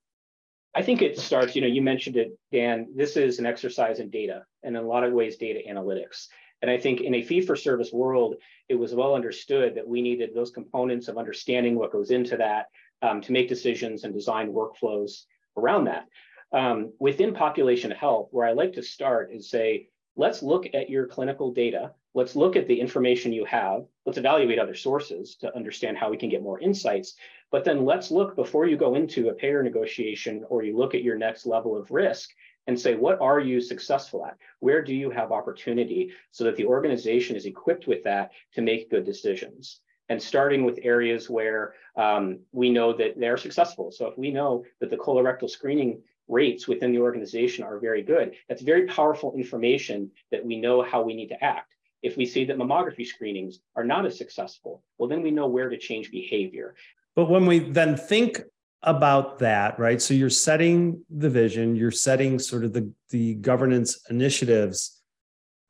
I 0.75 0.81
think 0.81 1.01
it 1.01 1.17
starts, 1.17 1.55
you 1.55 1.61
know, 1.61 1.67
you 1.67 1.81
mentioned 1.81 2.15
it, 2.15 2.37
Dan. 2.51 2.87
This 2.95 3.17
is 3.17 3.39
an 3.39 3.45
exercise 3.45 3.99
in 3.99 4.09
data 4.09 4.43
and 4.63 4.77
in 4.77 4.83
a 4.83 4.87
lot 4.87 5.03
of 5.03 5.11
ways, 5.11 5.35
data 5.35 5.59
analytics. 5.69 6.27
And 6.61 6.69
I 6.69 6.77
think 6.77 7.01
in 7.01 7.15
a 7.15 7.23
fee 7.23 7.41
for 7.41 7.55
service 7.55 7.91
world, 7.91 8.35
it 8.67 8.75
was 8.75 8.93
well 8.93 9.15
understood 9.15 9.75
that 9.75 9.87
we 9.87 10.01
needed 10.01 10.31
those 10.33 10.51
components 10.51 11.07
of 11.07 11.17
understanding 11.17 11.75
what 11.75 11.91
goes 11.91 12.11
into 12.11 12.37
that 12.37 12.67
um, 13.01 13.21
to 13.21 13.31
make 13.31 13.49
decisions 13.49 14.03
and 14.03 14.13
design 14.13 14.53
workflows 14.53 15.23
around 15.57 15.85
that. 15.85 16.05
Um, 16.51 16.93
within 16.99 17.33
population 17.33 17.91
health, 17.91 18.29
where 18.31 18.47
I 18.47 18.53
like 18.53 18.73
to 18.73 18.83
start 18.83 19.31
is 19.31 19.49
say, 19.49 19.89
let's 20.15 20.41
look 20.41 20.65
at 20.73 20.89
your 20.89 21.05
clinical 21.07 21.51
data. 21.53 21.91
Let's 22.15 22.35
look 22.35 22.55
at 22.55 22.67
the 22.67 22.79
information 22.79 23.31
you 23.31 23.45
have. 23.45 23.85
Let's 24.05 24.17
evaluate 24.17 24.57
other 24.57 24.75
sources 24.75 25.35
to 25.37 25.55
understand 25.55 25.97
how 25.97 26.09
we 26.09 26.17
can 26.17 26.29
get 26.29 26.41
more 26.41 26.59
insights. 26.59 27.15
But 27.51 27.63
then 27.63 27.85
let's 27.85 28.09
look 28.11 28.35
before 28.35 28.65
you 28.65 28.77
go 28.77 28.95
into 28.95 29.29
a 29.29 29.33
payer 29.33 29.61
negotiation 29.61 30.43
or 30.49 30.63
you 30.63 30.75
look 30.75 30.95
at 30.95 31.03
your 31.03 31.17
next 31.17 31.45
level 31.45 31.77
of 31.77 31.91
risk 31.91 32.31
and 32.67 32.79
say, 32.79 32.95
what 32.95 33.21
are 33.21 33.39
you 33.39 33.61
successful 33.61 34.25
at? 34.25 34.37
Where 34.59 34.83
do 34.83 34.93
you 34.93 35.09
have 35.09 35.31
opportunity 35.31 36.11
so 36.31 36.43
that 36.43 36.55
the 36.55 36.65
organization 36.65 37.35
is 37.35 37.45
equipped 37.45 37.87
with 37.87 38.03
that 38.03 38.31
to 38.53 38.61
make 38.61 38.91
good 38.91 39.05
decisions? 39.05 39.81
And 40.09 40.21
starting 40.21 40.63
with 40.65 40.79
areas 40.81 41.29
where 41.29 41.73
um, 41.95 42.39
we 42.51 42.69
know 42.71 42.93
that 42.93 43.19
they're 43.19 43.37
successful. 43.37 43.91
So 43.91 44.07
if 44.07 44.17
we 44.17 44.31
know 44.31 44.65
that 44.79 44.89
the 44.89 44.97
colorectal 44.97 45.49
screening 45.49 46.01
rates 46.29 46.67
within 46.67 46.91
the 46.91 46.99
organization 46.99 47.63
are 47.63 47.79
very 47.79 48.01
good, 48.01 48.35
that's 48.47 48.61
very 48.61 48.85
powerful 48.85 49.33
information 49.35 50.11
that 50.31 50.45
we 50.45 50.59
know 50.59 50.81
how 50.81 51.01
we 51.01 51.13
need 51.13 51.29
to 51.29 51.43
act. 51.43 51.73
If 52.01 52.15
we 52.15 52.25
see 52.25 52.45
that 52.45 52.57
mammography 52.57 53.05
screenings 53.05 53.59
are 53.75 53.83
not 53.83 54.05
as 54.05 54.17
successful, 54.17 54.83
well, 54.97 55.09
then 55.09 55.21
we 55.21 55.31
know 55.31 55.47
where 55.47 55.67
to 55.67 55.77
change 55.77 56.11
behavior. 56.11 56.75
But 57.15 57.29
when 57.29 57.45
we 57.45 57.59
then 57.59 57.97
think 57.97 58.41
about 58.83 59.39
that, 59.39 59.77
right? 59.77 60.01
So 60.01 60.13
you're 60.13 60.29
setting 60.29 61.03
the 61.09 61.29
vision, 61.29 61.75
you're 61.75 61.91
setting 61.91 62.39
sort 62.39 62.63
of 62.63 62.71
the, 62.71 62.89
the 63.09 63.33
governance 63.35 63.99
initiatives. 64.09 65.01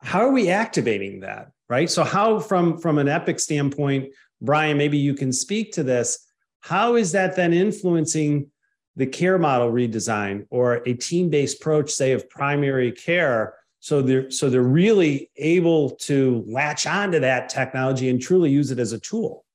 How 0.01 0.19
are 0.19 0.31
we 0.31 0.49
activating 0.49 1.21
that? 1.21 1.51
Right. 1.67 1.89
So 1.89 2.03
how 2.03 2.39
from 2.39 2.79
from 2.79 2.97
an 2.97 3.07
epic 3.07 3.39
standpoint, 3.39 4.13
Brian, 4.41 4.77
maybe 4.77 4.97
you 4.97 5.13
can 5.13 5.31
speak 5.31 5.71
to 5.73 5.83
this. 5.83 6.25
How 6.61 6.95
is 6.95 7.11
that 7.11 7.35
then 7.35 7.53
influencing 7.53 8.49
the 8.95 9.05
care 9.05 9.37
model 9.37 9.71
redesign 9.71 10.45
or 10.49 10.75
a 10.85 10.93
team-based 10.93 11.61
approach, 11.61 11.91
say, 11.91 12.11
of 12.11 12.29
primary 12.29 12.91
care? 12.91 13.55
So 13.79 14.01
they're 14.01 14.29
so 14.29 14.49
they're 14.49 14.61
really 14.61 15.31
able 15.37 15.91
to 15.91 16.43
latch 16.47 16.85
onto 16.85 17.19
that 17.19 17.47
technology 17.49 18.09
and 18.09 18.21
truly 18.21 18.51
use 18.51 18.71
it 18.71 18.79
as 18.79 18.91
a 18.91 18.99
tool. 18.99 19.45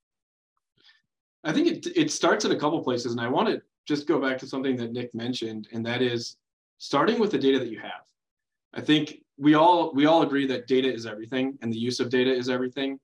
I 1.45 1.53
think 1.53 1.67
it 1.67 1.87
it 1.95 2.11
starts 2.11 2.45
in 2.45 2.53
a 2.53 2.59
couple 2.59 2.83
places, 2.83 3.12
and 3.12 3.21
I 3.21 3.29
want 3.29 3.49
to 3.49 3.61
just 3.87 4.07
go 4.07 4.19
back 4.19 4.38
to 4.38 4.47
something 4.47 4.76
that 4.76 4.93
Nick 4.93 5.14
mentioned, 5.14 5.69
and 5.73 5.85
that 5.85 6.00
is 6.00 6.38
starting 6.79 7.19
with 7.19 7.31
the 7.31 7.38
data 7.38 7.59
that 7.59 7.69
you 7.69 7.81
have. 7.81 8.03
I 8.73 8.81
think 8.81 9.23
we 9.37 9.55
all 9.55 9.93
we 9.93 10.07
all 10.07 10.23
agree 10.23 10.47
that 10.47 10.67
data 10.67 10.93
is 10.93 11.05
everything, 11.05 11.59
and 11.61 11.71
the 11.71 11.79
use 11.79 12.00
of 12.00 12.09
data 12.09 12.33
is 12.33 12.49
everything. 12.49 12.99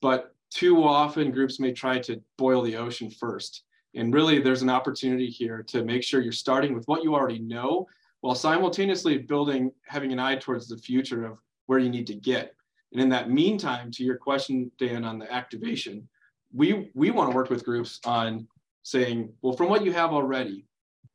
But 0.00 0.34
too 0.50 0.84
often, 0.84 1.32
groups 1.32 1.58
may 1.58 1.72
try 1.72 1.98
to 1.98 2.22
boil 2.38 2.62
the 2.62 2.76
ocean 2.76 3.10
first, 3.10 3.63
and 3.94 4.12
really, 4.12 4.40
there's 4.40 4.62
an 4.62 4.70
opportunity 4.70 5.28
here 5.28 5.62
to 5.68 5.84
make 5.84 6.02
sure 6.02 6.20
you're 6.20 6.32
starting 6.32 6.74
with 6.74 6.86
what 6.88 7.02
you 7.02 7.14
already 7.14 7.38
know, 7.38 7.86
while 8.20 8.34
simultaneously 8.34 9.18
building, 9.18 9.70
having 9.86 10.12
an 10.12 10.18
eye 10.18 10.36
towards 10.36 10.66
the 10.66 10.78
future 10.78 11.24
of 11.24 11.38
where 11.66 11.78
you 11.78 11.90
need 11.90 12.06
to 12.08 12.14
get. 12.14 12.54
And 12.92 13.00
in 13.00 13.08
that 13.10 13.30
meantime, 13.30 13.90
to 13.92 14.04
your 14.04 14.16
question, 14.16 14.70
Dan, 14.78 15.04
on 15.04 15.18
the 15.18 15.32
activation, 15.32 16.08
we 16.52 16.90
we 16.94 17.10
want 17.10 17.30
to 17.30 17.36
work 17.36 17.50
with 17.50 17.64
groups 17.64 18.00
on 18.04 18.46
saying, 18.82 19.32
well, 19.42 19.56
from 19.56 19.68
what 19.68 19.84
you 19.84 19.92
have 19.92 20.12
already, 20.12 20.66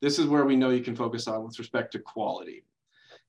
this 0.01 0.19
is 0.19 0.25
where 0.25 0.45
we 0.45 0.55
know 0.55 0.69
you 0.69 0.83
can 0.83 0.95
focus 0.95 1.27
on 1.27 1.43
with 1.43 1.59
respect 1.59 1.91
to 1.93 1.99
quality. 1.99 2.63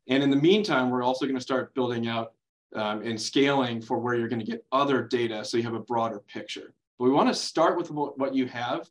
And 0.08 0.22
in 0.22 0.30
the 0.30 0.36
meantime, 0.36 0.90
we're 0.90 1.02
also 1.02 1.26
going 1.26 1.36
to 1.36 1.42
start 1.42 1.74
building 1.74 2.08
out 2.08 2.32
um, 2.74 3.02
and 3.02 3.20
scaling 3.20 3.80
for 3.80 3.98
where 3.98 4.14
you're 4.14 4.28
going 4.28 4.44
to 4.44 4.50
get 4.50 4.64
other 4.72 5.02
data 5.02 5.44
so 5.44 5.56
you 5.56 5.62
have 5.64 5.74
a 5.74 5.80
broader 5.80 6.20
picture. 6.20 6.72
But 6.98 7.04
we 7.04 7.10
want 7.10 7.28
to 7.28 7.34
start 7.34 7.76
with 7.76 7.90
what 7.90 8.34
you 8.34 8.46
have, 8.46 8.90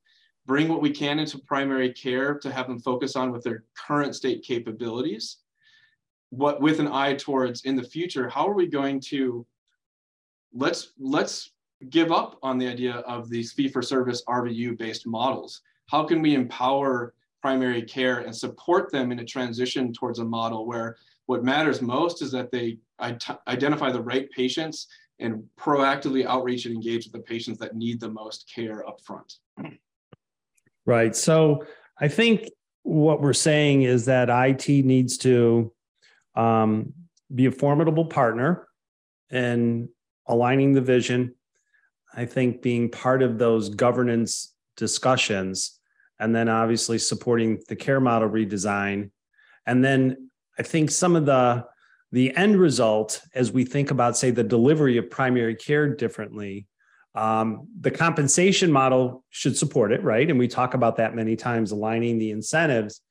bring 0.49 0.67
what 0.67 0.81
we 0.81 0.89
can 0.89 1.19
into 1.19 1.37
primary 1.37 1.93
care 1.93 2.33
to 2.33 2.51
have 2.51 2.67
them 2.67 2.79
focus 2.79 3.15
on 3.15 3.31
with 3.31 3.43
their 3.43 3.65
current 3.75 4.15
state 4.15 4.41
capabilities. 4.41 5.37
What 6.31 6.59
with 6.59 6.79
an 6.79 6.87
eye 6.87 7.13
towards 7.13 7.65
in 7.65 7.75
the 7.75 7.83
future, 7.83 8.27
how 8.27 8.47
are 8.47 8.55
we 8.55 8.65
going 8.65 8.99
to 9.11 9.45
let's 10.51 10.93
let's 10.97 11.51
give 11.91 12.11
up 12.11 12.39
on 12.41 12.57
the 12.57 12.67
idea 12.67 12.95
of 13.15 13.29
these 13.29 13.51
fee 13.53 13.67
for 13.67 13.83
service 13.83 14.23
RVU 14.27 14.75
based 14.75 15.05
models? 15.05 15.61
How 15.85 16.03
can 16.03 16.19
we 16.19 16.33
empower 16.33 17.13
primary 17.43 17.83
care 17.83 18.21
and 18.21 18.35
support 18.35 18.91
them 18.91 19.11
in 19.11 19.19
a 19.19 19.25
transition 19.25 19.93
towards 19.93 20.17
a 20.17 20.25
model 20.25 20.65
where 20.65 20.97
what 21.27 21.43
matters 21.43 21.79
most 21.79 22.23
is 22.23 22.31
that 22.31 22.49
they 22.49 22.79
identify 23.47 23.91
the 23.91 24.01
right 24.01 24.27
patients 24.31 24.87
and 25.19 25.43
proactively 25.59 26.25
outreach 26.25 26.65
and 26.65 26.73
engage 26.73 27.05
with 27.05 27.13
the 27.13 27.27
patients 27.33 27.59
that 27.59 27.75
need 27.75 27.99
the 27.99 28.09
most 28.09 28.51
care 28.51 28.87
up 28.87 28.99
front. 29.01 29.35
Hmm. 29.59 29.75
Right. 30.89 31.15
So 31.15 31.65
I 31.99 32.07
think 32.07 32.49
what 32.81 33.21
we're 33.21 33.33
saying 33.33 33.83
is 33.83 34.05
that 34.05 34.29
IT 34.29 34.67
needs 34.83 35.19
to 35.19 35.71
um, 36.35 36.93
be 37.33 37.45
a 37.45 37.51
formidable 37.51 38.05
partner 38.05 38.67
and 39.29 39.89
aligning 40.27 40.73
the 40.73 40.81
vision 40.81 41.35
I 42.15 42.25
think 42.25 42.63
being 42.63 42.89
part 42.89 43.21
of 43.21 43.37
those 43.37 43.69
governance 43.69 44.55
discussions 44.77 45.79
and 46.19 46.35
then 46.35 46.49
obviously 46.49 46.97
supporting 46.97 47.61
the 47.67 47.75
care 47.75 47.99
model 47.99 48.29
redesign. 48.29 49.11
And 49.67 49.85
then 49.85 50.31
I 50.57 50.63
think 50.63 50.89
some 50.89 51.15
of 51.15 51.27
the 51.27 51.65
the 52.11 52.35
end 52.35 52.59
result 52.59 53.21
as 53.35 53.51
we 53.51 53.63
think 53.63 53.91
about 53.91 54.17
say 54.17 54.31
the 54.31 54.43
delivery 54.43 54.97
of 54.97 55.11
primary 55.11 55.55
care 55.55 55.87
differently 55.93 56.65
um, 57.15 57.67
the 57.79 57.91
compensation 57.91 58.71
model 58.71 59.23
should 59.29 59.57
support 59.57 59.91
it 59.91 60.03
right? 60.03 60.29
And 60.29 60.39
we 60.39 60.47
talk 60.47 60.73
about 60.73 60.97
that 60.97 61.15
many 61.15 61.35
times 61.35 61.71
aligning 61.71 62.19
the 62.19 62.31
incentives. 62.31 63.01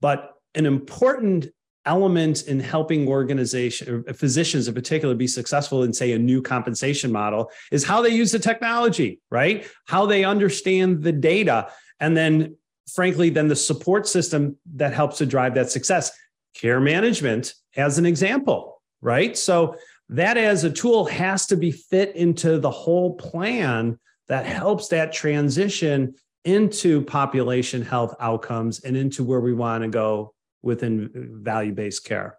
But 0.00 0.32
an 0.54 0.66
important 0.66 1.48
element 1.84 2.42
in 2.42 2.60
helping 2.60 3.08
organization 3.08 4.04
physicians 4.12 4.68
in 4.68 4.74
particular 4.74 5.14
be 5.14 5.26
successful 5.26 5.84
in 5.84 5.92
say 5.92 6.12
a 6.12 6.18
new 6.18 6.42
compensation 6.42 7.10
model 7.10 7.50
is 7.72 7.82
how 7.82 8.02
they 8.02 8.10
use 8.10 8.30
the 8.30 8.38
technology 8.38 9.20
right? 9.30 9.66
How 9.86 10.04
they 10.04 10.24
understand 10.24 11.02
the 11.02 11.12
data 11.12 11.70
and 11.98 12.14
then 12.14 12.56
frankly 12.92 13.30
then 13.30 13.48
the 13.48 13.56
support 13.56 14.06
system 14.06 14.56
that 14.74 14.92
helps 14.92 15.18
to 15.18 15.26
drive 15.26 15.54
that 15.54 15.70
success. 15.70 16.10
Care 16.54 16.80
management 16.80 17.54
as 17.76 17.96
an 17.96 18.04
example 18.04 18.82
right? 19.00 19.36
So 19.38 19.76
that 20.10 20.36
as 20.36 20.64
a 20.64 20.70
tool 20.70 21.04
has 21.06 21.46
to 21.46 21.56
be 21.56 21.70
fit 21.70 22.16
into 22.16 22.58
the 22.58 22.70
whole 22.70 23.14
plan 23.14 23.98
that 24.28 24.46
helps 24.46 24.88
that 24.88 25.12
transition 25.12 26.14
into 26.44 27.02
population 27.02 27.82
health 27.82 28.14
outcomes 28.20 28.80
and 28.80 28.96
into 28.96 29.24
where 29.24 29.40
we 29.40 29.52
want 29.52 29.82
to 29.82 29.88
go 29.88 30.34
within 30.62 31.10
value 31.42 31.72
based 31.72 32.04
care. 32.04 32.38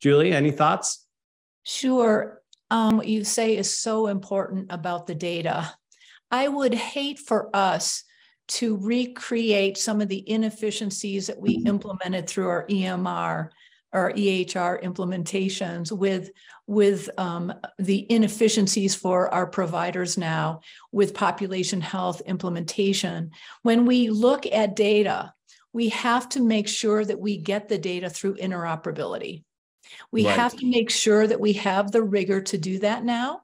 Julie, 0.00 0.32
any 0.32 0.50
thoughts? 0.50 1.06
Sure. 1.62 2.42
Um, 2.70 2.96
what 2.96 3.06
you 3.06 3.24
say 3.24 3.56
is 3.56 3.72
so 3.72 4.08
important 4.08 4.66
about 4.70 5.06
the 5.06 5.14
data. 5.14 5.72
I 6.30 6.48
would 6.48 6.74
hate 6.74 7.18
for 7.18 7.54
us 7.54 8.02
to 8.48 8.76
recreate 8.76 9.76
some 9.76 10.00
of 10.00 10.08
the 10.08 10.28
inefficiencies 10.28 11.26
that 11.26 11.40
we 11.40 11.62
implemented 11.66 12.28
through 12.28 12.48
our 12.48 12.66
EMR 12.66 13.50
or 13.92 14.12
EHR 14.12 14.82
implementations 14.82 15.90
with 15.92 16.30
with 16.66 17.08
um, 17.18 17.52
the 17.78 18.10
inefficiencies 18.10 18.94
for 18.94 19.32
our 19.32 19.46
providers 19.46 20.18
now 20.18 20.60
with 20.90 21.14
population 21.14 21.80
health 21.80 22.20
implementation. 22.26 23.30
When 23.62 23.86
we 23.86 24.10
look 24.10 24.46
at 24.46 24.74
data, 24.74 25.32
we 25.72 25.90
have 25.90 26.28
to 26.30 26.40
make 26.40 26.66
sure 26.66 27.04
that 27.04 27.20
we 27.20 27.36
get 27.36 27.68
the 27.68 27.78
data 27.78 28.10
through 28.10 28.36
interoperability. 28.36 29.44
We 30.10 30.26
right. 30.26 30.36
have 30.36 30.56
to 30.56 30.66
make 30.66 30.90
sure 30.90 31.26
that 31.26 31.40
we 31.40 31.52
have 31.54 31.92
the 31.92 32.02
rigor 32.02 32.40
to 32.40 32.58
do 32.58 32.80
that 32.80 33.04
now. 33.04 33.42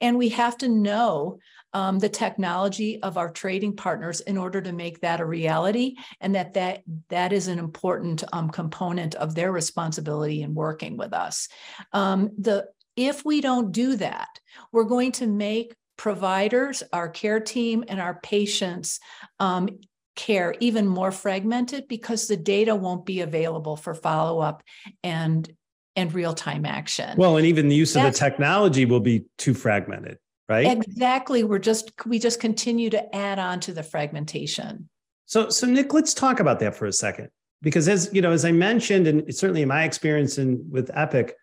And 0.00 0.16
we 0.16 0.30
have 0.30 0.56
to 0.58 0.68
know 0.68 1.38
um, 1.72 1.98
the 1.98 2.08
technology 2.08 3.02
of 3.02 3.16
our 3.16 3.30
trading 3.30 3.76
partners 3.76 4.20
in 4.20 4.36
order 4.36 4.60
to 4.60 4.72
make 4.72 5.00
that 5.00 5.20
a 5.20 5.24
reality 5.24 5.96
and 6.20 6.34
that 6.34 6.54
that, 6.54 6.82
that 7.08 7.32
is 7.32 7.48
an 7.48 7.58
important 7.58 8.24
um, 8.32 8.50
component 8.50 9.14
of 9.14 9.34
their 9.34 9.52
responsibility 9.52 10.42
in 10.42 10.54
working 10.54 10.96
with 10.96 11.12
us. 11.12 11.48
Um, 11.92 12.30
the, 12.38 12.66
if 12.96 13.24
we 13.24 13.40
don't 13.40 13.72
do 13.72 13.96
that, 13.96 14.28
we're 14.72 14.84
going 14.84 15.12
to 15.12 15.26
make 15.26 15.74
providers, 15.96 16.82
our 16.92 17.08
care 17.08 17.40
team, 17.40 17.84
and 17.88 18.00
our 18.00 18.18
patients 18.22 19.00
um, 19.38 19.68
care 20.16 20.54
even 20.60 20.86
more 20.86 21.12
fragmented 21.12 21.88
because 21.88 22.26
the 22.26 22.36
data 22.36 22.74
won't 22.74 23.06
be 23.06 23.20
available 23.20 23.76
for 23.76 23.94
follow 23.94 24.40
up 24.40 24.62
and 25.02 25.50
and 25.96 26.14
real 26.14 26.34
time 26.34 26.64
action. 26.64 27.16
Well, 27.16 27.36
and 27.36 27.46
even 27.46 27.68
the 27.68 27.74
use 27.74 27.96
of 27.96 28.02
the 28.02 28.12
technology 28.12 28.84
will 28.84 29.00
be 29.00 29.24
too 29.38 29.54
fragmented, 29.54 30.18
right? 30.50 30.66
Exactly. 30.66 31.44
We're 31.44 31.60
just, 31.60 31.92
we 32.04 32.18
just 32.18 32.40
continue 32.40 32.90
to 32.90 33.14
add 33.14 33.38
on 33.38 33.60
to 33.60 33.72
the 33.72 33.82
fragmentation. 33.82 34.88
So, 35.26 35.48
so 35.48 35.66
Nick, 35.66 35.94
let's 35.94 36.12
talk 36.12 36.40
about 36.40 36.58
that 36.58 36.74
for 36.74 36.86
a 36.86 36.92
second, 36.92 37.28
because 37.62 37.88
as 37.88 38.10
you 38.12 38.20
know, 38.20 38.32
as 38.32 38.44
I 38.44 38.50
mentioned, 38.50 39.06
and 39.06 39.32
certainly 39.34 39.62
in 39.62 39.68
my 39.68 39.84
experience 39.84 40.38
in 40.38 40.68
with 40.68 40.90
Epic, 40.92 41.36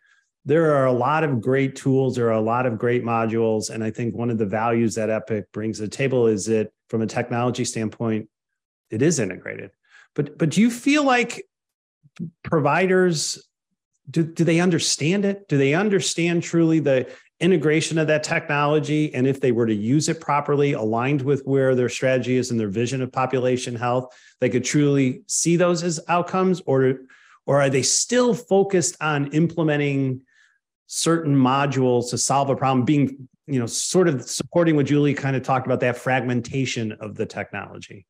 there 0.44 0.76
are 0.76 0.86
a 0.86 0.92
lot 0.92 1.24
of 1.24 1.42
great 1.42 1.76
tools, 1.76 2.16
there 2.16 2.28
are 2.28 2.32
a 2.32 2.42
lot 2.42 2.66
of 2.66 2.78
great 2.78 3.04
modules, 3.04 3.70
and 3.70 3.84
I 3.84 3.92
think 3.92 4.14
one 4.14 4.30
of 4.30 4.38
the 4.38 4.46
values 4.46 4.96
that 4.96 5.10
Epic 5.10 5.46
brings 5.54 5.78
to 5.78 5.84
the 5.84 5.90
table 5.90 6.28
is 6.28 6.46
that 6.46 6.72
from 6.90 7.02
a 7.02 7.08
technology 7.08 7.64
standpoint, 7.64 8.30
it 8.90 9.02
is 9.02 9.20
integrated. 9.20 9.72
But 10.16 10.38
but 10.38 10.50
do 10.50 10.62
you 10.62 10.70
feel 10.70 11.04
like 11.04 11.44
providers 12.44 13.42
do, 14.10 14.24
do 14.24 14.44
they 14.44 14.60
understand 14.60 15.26
it? 15.26 15.48
Do 15.48 15.58
they 15.58 15.74
understand 15.74 16.44
truly 16.44 16.80
the 16.80 17.10
integration 17.40 18.00
of 18.00 18.08
that 18.08 18.24
technology 18.24 19.14
and 19.14 19.28
if 19.28 19.40
they 19.40 19.52
were 19.52 19.68
to 19.68 19.74
use 19.74 20.10
it 20.10 20.20
properly 20.20 20.74
aligned 20.74 21.22
with 21.22 21.46
where 21.46 21.76
their 21.76 21.90
strategy 21.90 22.36
is 22.36 22.50
and 22.50 22.60
their 22.60 22.68
vision 22.68 23.00
of 23.02 23.12
population 23.12 23.76
health 23.76 24.16
they 24.42 24.50
could 24.50 24.64
truly 24.64 25.22
see 25.28 25.56
those 25.56 25.84
as 25.84 26.00
outcomes 26.08 26.62
or 26.66 27.02
or 27.46 27.62
are 27.62 27.70
they 27.70 27.84
still 27.84 28.34
focused 28.34 28.98
on 29.02 29.28
implementing 29.34 30.20
certain 30.88 31.36
modules 31.36 32.10
to 32.10 32.18
solve 32.18 32.50
a 32.50 32.56
problem 32.56 32.84
being 32.86 33.30
you 33.46 33.60
know 33.60 33.68
sort 33.68 34.08
of 34.08 34.24
supporting 34.24 34.76
what 34.76 34.88
julie 34.88 35.14
kind 35.14 35.36
of 35.36 35.44
talked 35.44 35.68
about 35.68 35.80
that 35.80 35.96
fragmentation 35.96 36.92
of 36.94 37.14
the 37.14 37.26
technology 37.26 38.08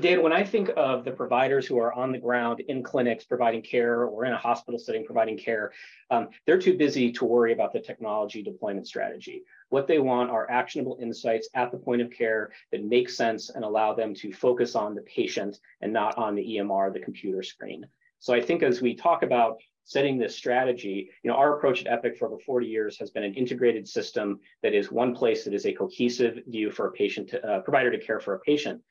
Dan, 0.00 0.22
when 0.22 0.32
I 0.32 0.44
think 0.44 0.70
of 0.76 1.04
the 1.04 1.10
providers 1.10 1.66
who 1.66 1.78
are 1.78 1.92
on 1.92 2.12
the 2.12 2.18
ground 2.18 2.60
in 2.60 2.82
clinics 2.82 3.24
providing 3.24 3.62
care 3.62 4.04
or 4.04 4.24
in 4.24 4.32
a 4.32 4.38
hospital 4.38 4.78
setting 4.78 5.04
providing 5.04 5.36
care, 5.36 5.72
um, 6.10 6.28
they're 6.46 6.58
too 6.58 6.76
busy 6.76 7.12
to 7.12 7.24
worry 7.24 7.52
about 7.52 7.72
the 7.72 7.80
technology 7.80 8.42
deployment 8.42 8.86
strategy. 8.86 9.42
What 9.70 9.86
they 9.86 9.98
want 9.98 10.30
are 10.30 10.50
actionable 10.50 10.98
insights 11.00 11.48
at 11.54 11.70
the 11.70 11.78
point 11.78 12.02
of 12.02 12.10
care 12.10 12.50
that 12.72 12.84
make 12.84 13.10
sense 13.10 13.50
and 13.50 13.64
allow 13.64 13.94
them 13.94 14.14
to 14.16 14.32
focus 14.32 14.74
on 14.74 14.94
the 14.94 15.02
patient 15.02 15.58
and 15.80 15.92
not 15.92 16.16
on 16.16 16.34
the 16.34 16.56
EMR, 16.56 16.92
the 16.92 17.00
computer 17.00 17.42
screen. 17.42 17.86
So 18.18 18.34
I 18.34 18.40
think 18.40 18.62
as 18.62 18.80
we 18.80 18.94
talk 18.94 19.22
about 19.22 19.58
setting 19.84 20.18
this 20.18 20.36
strategy, 20.36 21.10
you 21.22 21.30
know, 21.30 21.36
our 21.36 21.56
approach 21.56 21.80
at 21.80 21.92
Epic 21.92 22.18
for 22.18 22.26
over 22.26 22.38
40 22.38 22.66
years 22.66 22.98
has 22.98 23.10
been 23.10 23.24
an 23.24 23.34
integrated 23.34 23.88
system 23.88 24.38
that 24.62 24.74
is 24.74 24.92
one 24.92 25.14
place 25.14 25.44
that 25.44 25.54
is 25.54 25.66
a 25.66 25.72
cohesive 25.72 26.40
view 26.46 26.70
for 26.70 26.88
a 26.88 26.92
patient, 26.92 27.30
to, 27.30 27.46
uh, 27.46 27.60
provider 27.60 27.90
to 27.90 27.98
care 27.98 28.20
for 28.20 28.34
a 28.34 28.40
patient. 28.40 28.82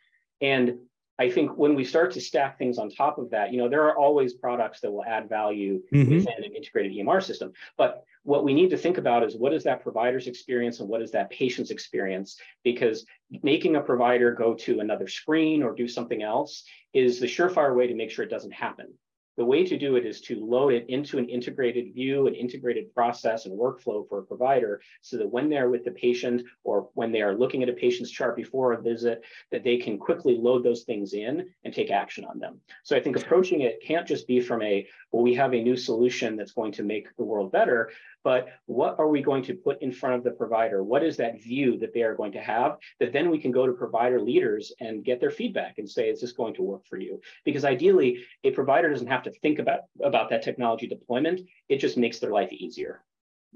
And 0.41 0.79
I 1.19 1.31
think 1.31 1.57
when 1.57 1.73
we 1.73 1.83
start 1.83 2.11
to 2.11 2.21
stack 2.21 2.57
things 2.59 2.77
on 2.77 2.89
top 2.89 3.17
of 3.17 3.31
that, 3.31 3.51
you 3.51 3.57
know, 3.57 3.67
there 3.67 3.83
are 3.83 3.97
always 3.97 4.33
products 4.33 4.81
that 4.81 4.91
will 4.91 5.03
add 5.03 5.27
value 5.27 5.81
Mhm. 5.91 6.09
within 6.09 6.43
an 6.43 6.55
integrated 6.55 6.91
EMR 6.91 7.21
system. 7.21 7.53
But 7.75 8.03
what 8.23 8.43
we 8.43 8.53
need 8.53 8.69
to 8.69 8.77
think 8.77 8.97
about 8.97 9.23
is 9.23 9.35
what 9.35 9.53
is 9.53 9.63
that 9.63 9.81
provider's 9.81 10.27
experience 10.27 10.79
and 10.79 10.89
what 10.89 11.01
is 11.01 11.11
that 11.11 11.29
patient's 11.31 11.71
experience? 11.71 12.39
Because 12.63 13.05
making 13.41 13.75
a 13.75 13.81
provider 13.81 14.31
go 14.31 14.53
to 14.53 14.79
another 14.79 15.07
screen 15.07 15.63
or 15.63 15.73
do 15.73 15.87
something 15.87 16.21
else 16.21 16.63
is 16.93 17.19
the 17.19 17.27
surefire 17.27 17.75
way 17.75 17.87
to 17.87 17.95
make 17.95 18.11
sure 18.11 18.23
it 18.23 18.29
doesn't 18.29 18.53
happen. 18.53 18.93
The 19.37 19.45
way 19.45 19.63
to 19.65 19.77
do 19.77 19.95
it 19.95 20.05
is 20.05 20.19
to 20.21 20.43
load 20.43 20.73
it 20.73 20.89
into 20.89 21.19
an 21.19 21.29
integrated 21.29 21.93
view, 21.93 22.25
an 22.25 22.33
integrated 22.33 22.93
process 22.93 23.45
and 23.45 23.57
workflow 23.57 24.07
for 24.09 24.19
a 24.19 24.23
provider 24.25 24.81
so 25.01 25.17
that 25.17 25.31
when 25.31 25.47
they're 25.47 25.69
with 25.69 25.85
the 25.85 25.91
patient 25.91 26.43
or 26.63 26.89
when 26.95 27.11
they 27.11 27.21
are 27.21 27.35
looking 27.35 27.61
at 27.61 27.69
a 27.69 27.73
patient's 27.73 28.11
chart 28.11 28.35
before 28.35 28.73
a 28.73 28.81
visit, 28.81 29.23
that 29.51 29.63
they 29.63 29.77
can 29.77 29.99
quickly 29.99 30.37
load 30.37 30.63
those 30.63 30.83
things 30.83 31.13
in 31.13 31.47
and 31.63 31.73
take 31.73 31.91
action 31.91 32.25
on 32.25 32.39
them. 32.39 32.59
So 32.83 32.97
I 32.97 32.99
think 32.99 33.15
approaching 33.15 33.61
it 33.61 33.81
can't 33.85 34.07
just 34.07 34.27
be 34.27 34.39
from 34.41 34.63
a, 34.63 34.87
well, 35.11 35.23
we 35.23 35.35
have 35.35 35.53
a 35.53 35.61
new 35.61 35.77
solution 35.77 36.35
that's 36.35 36.53
going 36.53 36.71
to 36.73 36.83
make 36.83 37.15
the 37.15 37.23
world 37.23 37.51
better, 37.51 37.91
but 38.23 38.49
what 38.65 38.97
are 38.99 39.07
we 39.07 39.21
going 39.21 39.43
to 39.43 39.53
put 39.53 39.81
in 39.81 39.91
front 39.91 40.15
of 40.15 40.23
the 40.23 40.31
provider? 40.31 40.83
What 40.83 41.03
is 41.03 41.15
that 41.17 41.41
view 41.41 41.77
that 41.77 41.93
they 41.93 42.01
are 42.01 42.15
going 42.15 42.31
to 42.33 42.41
have 42.41 42.77
that 42.99 43.13
then 43.13 43.29
we 43.29 43.37
can 43.37 43.51
go 43.51 43.65
to 43.65 43.73
provider 43.73 44.19
leaders 44.19 44.73
and 44.79 45.05
get 45.05 45.19
their 45.21 45.31
feedback 45.31 45.77
and 45.77 45.89
say, 45.89 46.09
is 46.09 46.19
this 46.19 46.33
going 46.33 46.55
to 46.55 46.63
work 46.63 46.85
for 46.85 46.97
you? 46.97 47.21
Because 47.45 47.63
ideally, 47.63 48.25
a 48.43 48.51
provider 48.51 48.89
doesn't 48.89 49.07
have 49.07 49.23
to 49.23 49.26
think 49.31 49.59
about, 49.59 49.81
about 50.03 50.29
that 50.29 50.43
technology 50.43 50.87
deployment. 50.87 51.41
It 51.69 51.77
just 51.77 51.97
makes 51.97 52.19
their 52.19 52.31
life 52.31 52.51
easier. 52.51 53.03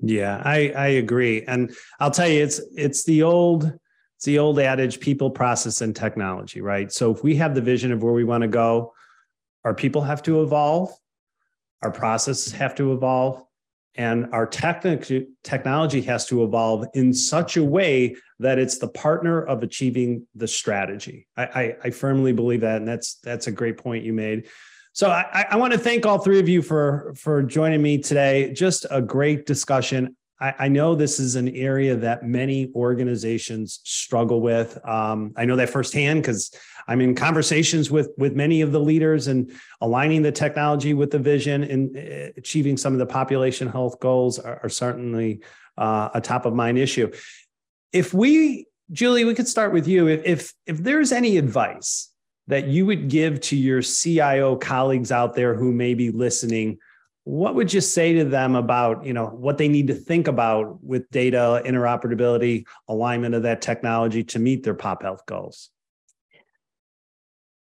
Yeah, 0.02 0.42
I 0.44 0.70
I 0.70 0.88
agree, 0.88 1.44
and 1.44 1.76
I'll 2.00 2.12
tell 2.12 2.28
you, 2.28 2.42
it's 2.42 2.62
it's 2.76 3.04
the 3.04 3.24
old 3.24 3.66
it's 4.16 4.26
the 4.26 4.40
old 4.40 4.58
adage: 4.58 5.00
people, 5.00 5.30
process, 5.30 5.82
and 5.82 5.96
technology. 5.96 6.62
Right. 6.62 6.92
So 6.92 7.12
if 7.12 7.24
we 7.24 7.36
have 7.36 7.54
the 7.54 7.62
vision 7.62 7.92
of 7.92 8.02
where 8.02 8.14
we 8.14 8.24
want 8.24 8.42
to 8.42 8.48
go, 8.48 8.94
our 9.64 9.76
people 9.76 10.02
have 10.02 10.24
to 10.24 10.42
evolve, 10.42 10.92
our 11.82 11.92
processes 11.92 12.54
have 12.54 12.74
to 12.76 12.94
evolve, 12.94 13.44
and 13.96 14.28
our 14.32 14.48
technic- 14.48 15.28
technology 15.44 16.02
has 16.04 16.26
to 16.28 16.44
evolve 16.44 16.88
in 16.94 17.14
such 17.14 17.58
a 17.58 17.64
way 17.64 18.16
that 18.40 18.58
it's 18.58 18.78
the 18.80 18.88
partner 18.88 19.44
of 19.44 19.62
achieving 19.62 20.26
the 20.34 20.48
strategy. 20.48 21.28
I, 21.36 21.44
I, 21.44 21.76
I 21.84 21.90
firmly 21.92 22.32
believe 22.32 22.62
that, 22.62 22.78
and 22.78 22.88
that's 22.88 23.16
that's 23.16 23.48
a 23.48 23.52
great 23.52 23.78
point 23.78 24.06
you 24.06 24.14
made. 24.14 24.48
So 24.94 25.10
I, 25.10 25.46
I 25.50 25.56
want 25.56 25.72
to 25.72 25.80
thank 25.80 26.06
all 26.06 26.18
three 26.18 26.40
of 26.40 26.50
you 26.50 26.62
for 26.62 27.14
for 27.16 27.42
joining 27.42 27.82
me 27.82 27.98
today. 27.98 28.52
Just 28.52 28.86
a 28.92 29.02
great 29.02 29.46
discussion. 29.46 30.18
I, 30.42 30.54
I 30.60 30.68
know 30.68 30.96
this 30.96 31.20
is 31.20 31.36
an 31.36 31.48
area 31.56 31.96
that 31.96 32.24
many 32.24 32.72
organizations 32.76 33.80
struggle 33.86 34.42
with. 34.42 34.78
Um, 34.86 35.34
I 35.38 35.46
know 35.46 35.56
that 35.56 35.70
firsthand 35.70 36.24
because 36.24 36.54
I'm 36.90 37.00
in 37.00 37.16
conversations 37.16 37.90
with 37.90 38.10
with 38.18 38.36
many 38.36 38.60
of 38.60 38.74
the 38.74 38.82
leaders 38.82 39.28
and 39.28 39.52
aligning 39.80 40.24
the 40.24 40.32
technology 40.32 40.94
with 40.94 41.12
the 41.12 41.20
vision 41.20 41.64
and 41.64 41.96
uh, 41.96 42.34
achieving 42.36 42.76
some 42.76 42.92
of 42.92 43.00
the 43.00 43.06
population 43.06 43.70
health 43.70 44.00
goals 44.02 44.40
are, 44.40 44.60
are 44.62 44.70
certainly 44.70 45.42
uh, 45.78 46.10
a 46.14 46.20
top 46.20 46.46
of 46.46 46.54
mind 46.54 46.78
issue. 46.78 47.10
If 47.94 48.14
we, 48.14 48.66
Julie, 48.92 49.24
we 49.24 49.36
could 49.36 49.48
start 49.48 49.72
with 49.72 49.88
you. 49.88 50.08
If 50.08 50.22
if, 50.26 50.54
if 50.66 50.78
there's 50.80 51.14
any 51.14 51.38
advice 51.38 52.11
that 52.52 52.68
you 52.68 52.86
would 52.86 53.08
give 53.08 53.40
to 53.40 53.56
your 53.56 53.82
CIO 53.82 54.58
colleagues 54.58 55.10
out 55.10 55.36
there 55.36 55.56
who 55.56 55.72
may 55.72 55.94
be 55.94 56.12
listening, 56.12 56.78
what 57.24 57.56
would 57.56 57.74
you 57.74 57.80
say 57.80 58.12
to 58.12 58.26
them 58.26 58.56
about 58.56 59.06
you 59.06 59.14
know 59.14 59.28
what 59.28 59.58
they 59.58 59.70
need 59.70 59.88
to 59.88 59.94
think 59.94 60.28
about 60.28 60.84
with 60.84 61.10
data 61.12 61.62
interoperability, 61.66 62.66
alignment 62.90 63.36
of 63.36 63.44
that 63.44 63.62
technology 63.62 64.26
to 64.26 64.40
meet 64.40 64.64
their 64.64 64.74
pop 64.74 65.02
health 65.02 65.26
goals? 65.26 65.70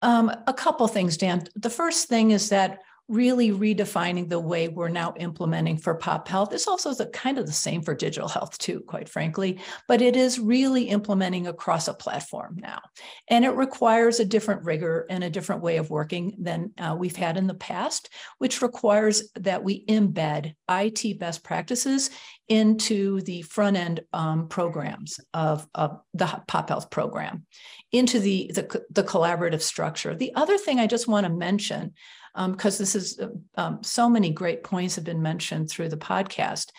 Um, 0.01 0.29
a 0.47 0.53
couple 0.53 0.85
things, 0.89 1.15
Dan. 1.15 1.47
The 1.55 1.69
first 1.69 2.09
thing 2.09 2.31
is 2.31 2.49
that 2.49 2.81
really 3.09 3.51
redefining 3.51 4.29
the 4.29 4.39
way 4.39 4.67
we're 4.67 4.87
now 4.87 5.13
implementing 5.17 5.77
for 5.77 5.95
pop 5.95 6.27
health. 6.27 6.53
Is 6.53 6.67
also 6.67 6.93
the 6.93 7.07
kind 7.07 7.37
of 7.37 7.45
the 7.45 7.51
same 7.51 7.81
for 7.81 7.93
digital 7.93 8.29
health 8.29 8.57
too 8.57 8.81
quite 8.81 9.09
frankly 9.09 9.59
but 9.87 10.01
it 10.01 10.15
is 10.15 10.39
really 10.39 10.85
implementing 10.85 11.47
across 11.47 11.87
a 11.87 11.93
platform 11.93 12.57
now. 12.59 12.79
And 13.27 13.45
it 13.45 13.51
requires 13.51 14.19
a 14.19 14.25
different 14.25 14.63
rigor 14.63 15.05
and 15.09 15.23
a 15.23 15.29
different 15.29 15.61
way 15.61 15.77
of 15.77 15.89
working 15.89 16.35
than 16.39 16.71
uh, 16.77 16.95
we've 16.97 17.15
had 17.15 17.37
in 17.37 17.47
the 17.47 17.53
past 17.53 18.09
which 18.37 18.61
requires 18.61 19.29
that 19.35 19.63
we 19.63 19.85
embed 19.85 20.53
it 20.69 21.19
best 21.19 21.43
practices 21.43 22.09
into 22.47 23.21
the 23.21 23.41
front 23.43 23.77
end 23.77 24.01
um, 24.13 24.47
programs 24.47 25.19
of, 25.33 25.67
of 25.75 25.99
the 26.13 26.25
pop 26.47 26.69
health 26.69 26.89
program 26.89 27.45
into 27.91 28.19
the, 28.19 28.51
the, 28.53 28.83
the 28.91 29.03
collaborative 29.03 29.61
structure. 29.61 30.15
The 30.15 30.33
other 30.35 30.57
thing 30.57 30.79
i 30.79 30.87
just 30.87 31.07
want 31.07 31.25
to 31.25 31.33
mention 31.33 31.93
because 32.35 32.79
um, 32.79 32.83
this 32.83 32.95
is 32.95 33.19
um, 33.55 33.83
so 33.83 34.09
many 34.09 34.31
great 34.31 34.63
points 34.63 34.95
have 34.95 35.03
been 35.03 35.21
mentioned 35.21 35.69
through 35.69 35.89
the 35.89 35.97
podcast, 35.97 36.69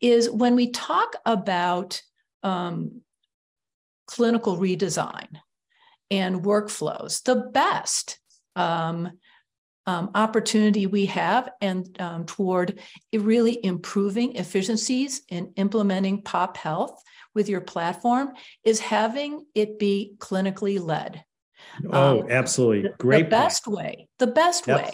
is 0.00 0.30
when 0.30 0.54
we 0.54 0.70
talk 0.70 1.14
about 1.26 2.02
um, 2.42 3.02
clinical 4.06 4.56
redesign 4.56 5.28
and 6.10 6.42
workflows, 6.42 7.22
the 7.22 7.36
best 7.36 8.20
um, 8.54 9.12
um, 9.86 10.10
opportunity 10.14 10.86
we 10.86 11.06
have 11.06 11.50
and 11.60 12.00
um, 12.00 12.24
toward 12.24 12.80
really 13.12 13.64
improving 13.64 14.36
efficiencies 14.36 15.22
in 15.28 15.52
implementing 15.56 16.22
pop 16.22 16.56
health 16.56 17.02
with 17.34 17.48
your 17.48 17.60
platform 17.60 18.32
is 18.64 18.78
having 18.78 19.44
it 19.54 19.78
be 19.78 20.14
clinically 20.18 20.80
led 20.80 21.24
Oh, 21.90 22.22
um, 22.22 22.30
absolutely. 22.30 22.90
Great. 22.98 23.24
The 23.24 23.30
best 23.30 23.64
point. 23.64 23.76
way, 23.76 24.08
the 24.18 24.26
best 24.26 24.66
yep. 24.66 24.76
way 24.76 24.90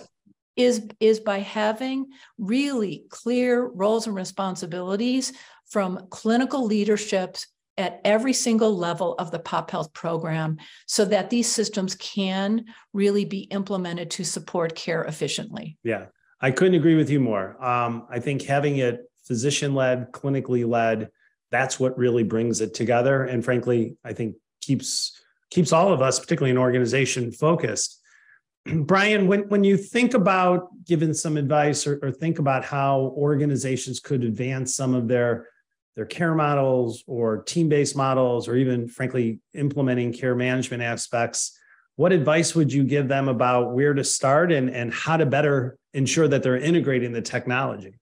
is, 0.56 0.86
is 1.00 1.20
by 1.20 1.38
having 1.38 2.06
really 2.38 3.04
clear 3.10 3.66
roles 3.66 4.06
and 4.06 4.16
responsibilities 4.16 5.32
from 5.70 6.06
clinical 6.10 6.64
leaderships 6.64 7.46
at 7.76 8.00
every 8.04 8.32
single 8.32 8.76
level 8.76 9.14
of 9.14 9.30
the 9.30 9.38
pop 9.38 9.70
health 9.70 9.92
program 9.92 10.58
so 10.86 11.04
that 11.04 11.30
these 11.30 11.50
systems 11.50 11.94
can 11.94 12.64
really 12.92 13.24
be 13.24 13.42
implemented 13.42 14.10
to 14.10 14.24
support 14.24 14.74
care 14.74 15.04
efficiently. 15.04 15.78
Yeah, 15.84 16.06
I 16.40 16.50
couldn't 16.50 16.74
agree 16.74 16.96
with 16.96 17.08
you 17.08 17.20
more. 17.20 17.62
Um, 17.64 18.06
I 18.10 18.18
think 18.18 18.42
having 18.42 18.78
it 18.78 19.02
physician 19.24 19.74
led, 19.74 20.10
clinically 20.10 20.68
led, 20.68 21.10
that's 21.50 21.78
what 21.78 21.96
really 21.96 22.24
brings 22.24 22.60
it 22.60 22.74
together. 22.74 23.24
And 23.24 23.44
frankly, 23.44 23.96
I 24.04 24.12
think 24.12 24.36
keeps 24.60 25.20
keeps 25.50 25.72
all 25.72 25.92
of 25.92 26.02
us, 26.02 26.18
particularly 26.18 26.50
an 26.50 26.58
organization, 26.58 27.32
focused. 27.32 28.00
Brian, 28.66 29.26
when, 29.26 29.48
when 29.48 29.64
you 29.64 29.76
think 29.76 30.14
about 30.14 30.68
giving 30.84 31.14
some 31.14 31.36
advice 31.36 31.86
or, 31.86 31.98
or 32.02 32.10
think 32.10 32.38
about 32.38 32.64
how 32.64 33.14
organizations 33.16 34.00
could 34.00 34.24
advance 34.24 34.74
some 34.74 34.94
of 34.94 35.08
their 35.08 35.48
their 35.96 36.06
care 36.06 36.36
models 36.36 37.02
or 37.08 37.42
team-based 37.42 37.96
models 37.96 38.46
or 38.46 38.54
even 38.54 38.86
frankly 38.86 39.40
implementing 39.54 40.12
care 40.12 40.36
management 40.36 40.80
aspects 40.80 41.58
what 41.96 42.12
advice 42.12 42.54
would 42.54 42.72
you 42.72 42.84
give 42.84 43.08
them 43.08 43.26
about 43.26 43.72
where 43.72 43.92
to 43.92 44.04
start 44.04 44.52
and, 44.52 44.70
and 44.70 44.94
how 44.94 45.16
to 45.16 45.26
better 45.26 45.76
ensure 45.94 46.28
that 46.28 46.44
they're 46.44 46.56
integrating 46.56 47.10
the 47.10 47.20
technology 47.20 47.98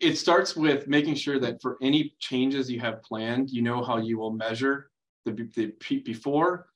it 0.00 0.18
starts 0.18 0.56
with 0.56 0.88
making 0.88 1.14
sure 1.14 1.38
that 1.38 1.62
for 1.62 1.78
any 1.80 2.12
changes 2.18 2.68
you 2.68 2.80
have 2.80 3.00
planned 3.00 3.48
you 3.48 3.62
know 3.62 3.84
how 3.84 3.98
you 3.98 4.18
will 4.18 4.32
measure 4.32 4.90
the, 5.32 5.48
the 5.54 5.72
before 6.04 6.68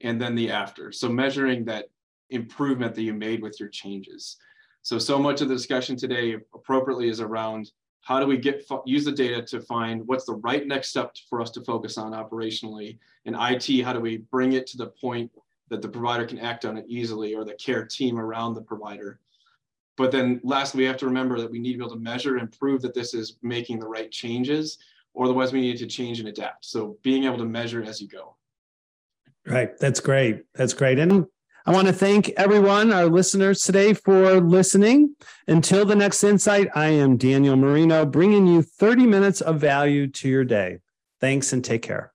and 0.00 0.20
then 0.20 0.34
the 0.34 0.50
after. 0.50 0.92
So 0.92 1.08
measuring 1.08 1.64
that 1.66 1.86
improvement 2.30 2.94
that 2.94 3.02
you 3.02 3.14
made 3.14 3.42
with 3.42 3.58
your 3.60 3.68
changes. 3.68 4.36
So 4.82 4.98
so 4.98 5.18
much 5.18 5.40
of 5.40 5.48
the 5.48 5.54
discussion 5.54 5.96
today 5.96 6.36
appropriately 6.54 7.08
is 7.08 7.20
around 7.20 7.70
how 8.02 8.20
do 8.20 8.26
we 8.26 8.36
get 8.36 8.64
use 8.84 9.04
the 9.04 9.12
data 9.12 9.42
to 9.42 9.60
find 9.60 10.06
what's 10.06 10.26
the 10.26 10.34
right 10.34 10.64
next 10.66 10.90
step 10.90 11.16
for 11.28 11.40
us 11.40 11.50
to 11.50 11.60
focus 11.62 11.98
on 11.98 12.12
operationally 12.12 12.98
in 13.24 13.34
it 13.34 13.84
how 13.84 13.92
do 13.92 14.00
we 14.00 14.18
bring 14.18 14.52
it 14.52 14.66
to 14.68 14.76
the 14.76 14.86
point 14.86 15.30
that 15.70 15.82
the 15.82 15.88
provider 15.88 16.24
can 16.24 16.38
act 16.38 16.64
on 16.64 16.76
it 16.76 16.84
easily 16.86 17.34
or 17.34 17.44
the 17.44 17.54
care 17.54 17.84
team 17.84 18.18
around 18.18 18.54
the 18.54 18.62
provider? 18.62 19.18
But 19.96 20.12
then 20.12 20.40
lastly 20.44 20.82
we 20.82 20.86
have 20.86 20.98
to 20.98 21.06
remember 21.06 21.40
that 21.40 21.50
we 21.50 21.58
need 21.58 21.72
to 21.72 21.78
be 21.78 21.84
able 21.84 21.96
to 21.96 22.00
measure 22.00 22.36
and 22.36 22.56
prove 22.56 22.82
that 22.82 22.94
this 22.94 23.12
is 23.12 23.38
making 23.42 23.80
the 23.80 23.88
right 23.88 24.10
changes 24.12 24.78
otherwise 25.20 25.52
we 25.52 25.60
need 25.60 25.78
to 25.78 25.86
change 25.86 26.20
and 26.20 26.28
adapt 26.28 26.64
so 26.64 26.96
being 27.02 27.24
able 27.24 27.38
to 27.38 27.44
measure 27.44 27.82
as 27.82 28.00
you 28.00 28.08
go 28.08 28.36
right 29.46 29.78
that's 29.78 30.00
great 30.00 30.42
that's 30.54 30.74
great 30.74 30.98
and 30.98 31.26
I 31.68 31.72
want 31.72 31.88
to 31.88 31.92
thank 31.92 32.28
everyone, 32.36 32.92
our 32.92 33.06
listeners 33.06 33.60
today, 33.60 33.92
for 33.92 34.40
listening. 34.40 35.16
Until 35.48 35.84
the 35.84 35.96
next 35.96 36.22
insight, 36.22 36.68
I 36.76 36.90
am 36.90 37.16
Daniel 37.16 37.56
Marino, 37.56 38.06
bringing 38.06 38.46
you 38.46 38.62
30 38.62 39.04
minutes 39.04 39.40
of 39.40 39.58
value 39.58 40.06
to 40.06 40.28
your 40.28 40.44
day. 40.44 40.78
Thanks 41.20 41.52
and 41.52 41.64
take 41.64 41.82
care. 41.82 42.12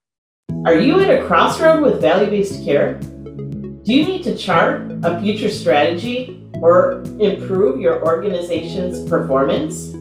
Are 0.64 0.78
you 0.78 1.00
at 1.00 1.10
a 1.10 1.26
crossroad 1.26 1.82
with 1.82 2.00
value 2.00 2.30
based 2.30 2.64
care? 2.64 2.94
Do 2.94 3.92
you 3.92 4.06
need 4.06 4.22
to 4.24 4.38
chart 4.38 4.90
a 5.02 5.20
future 5.20 5.50
strategy 5.50 6.48
or 6.62 7.02
improve 7.20 7.78
your 7.78 8.02
organization's 8.02 9.06
performance? 9.06 9.92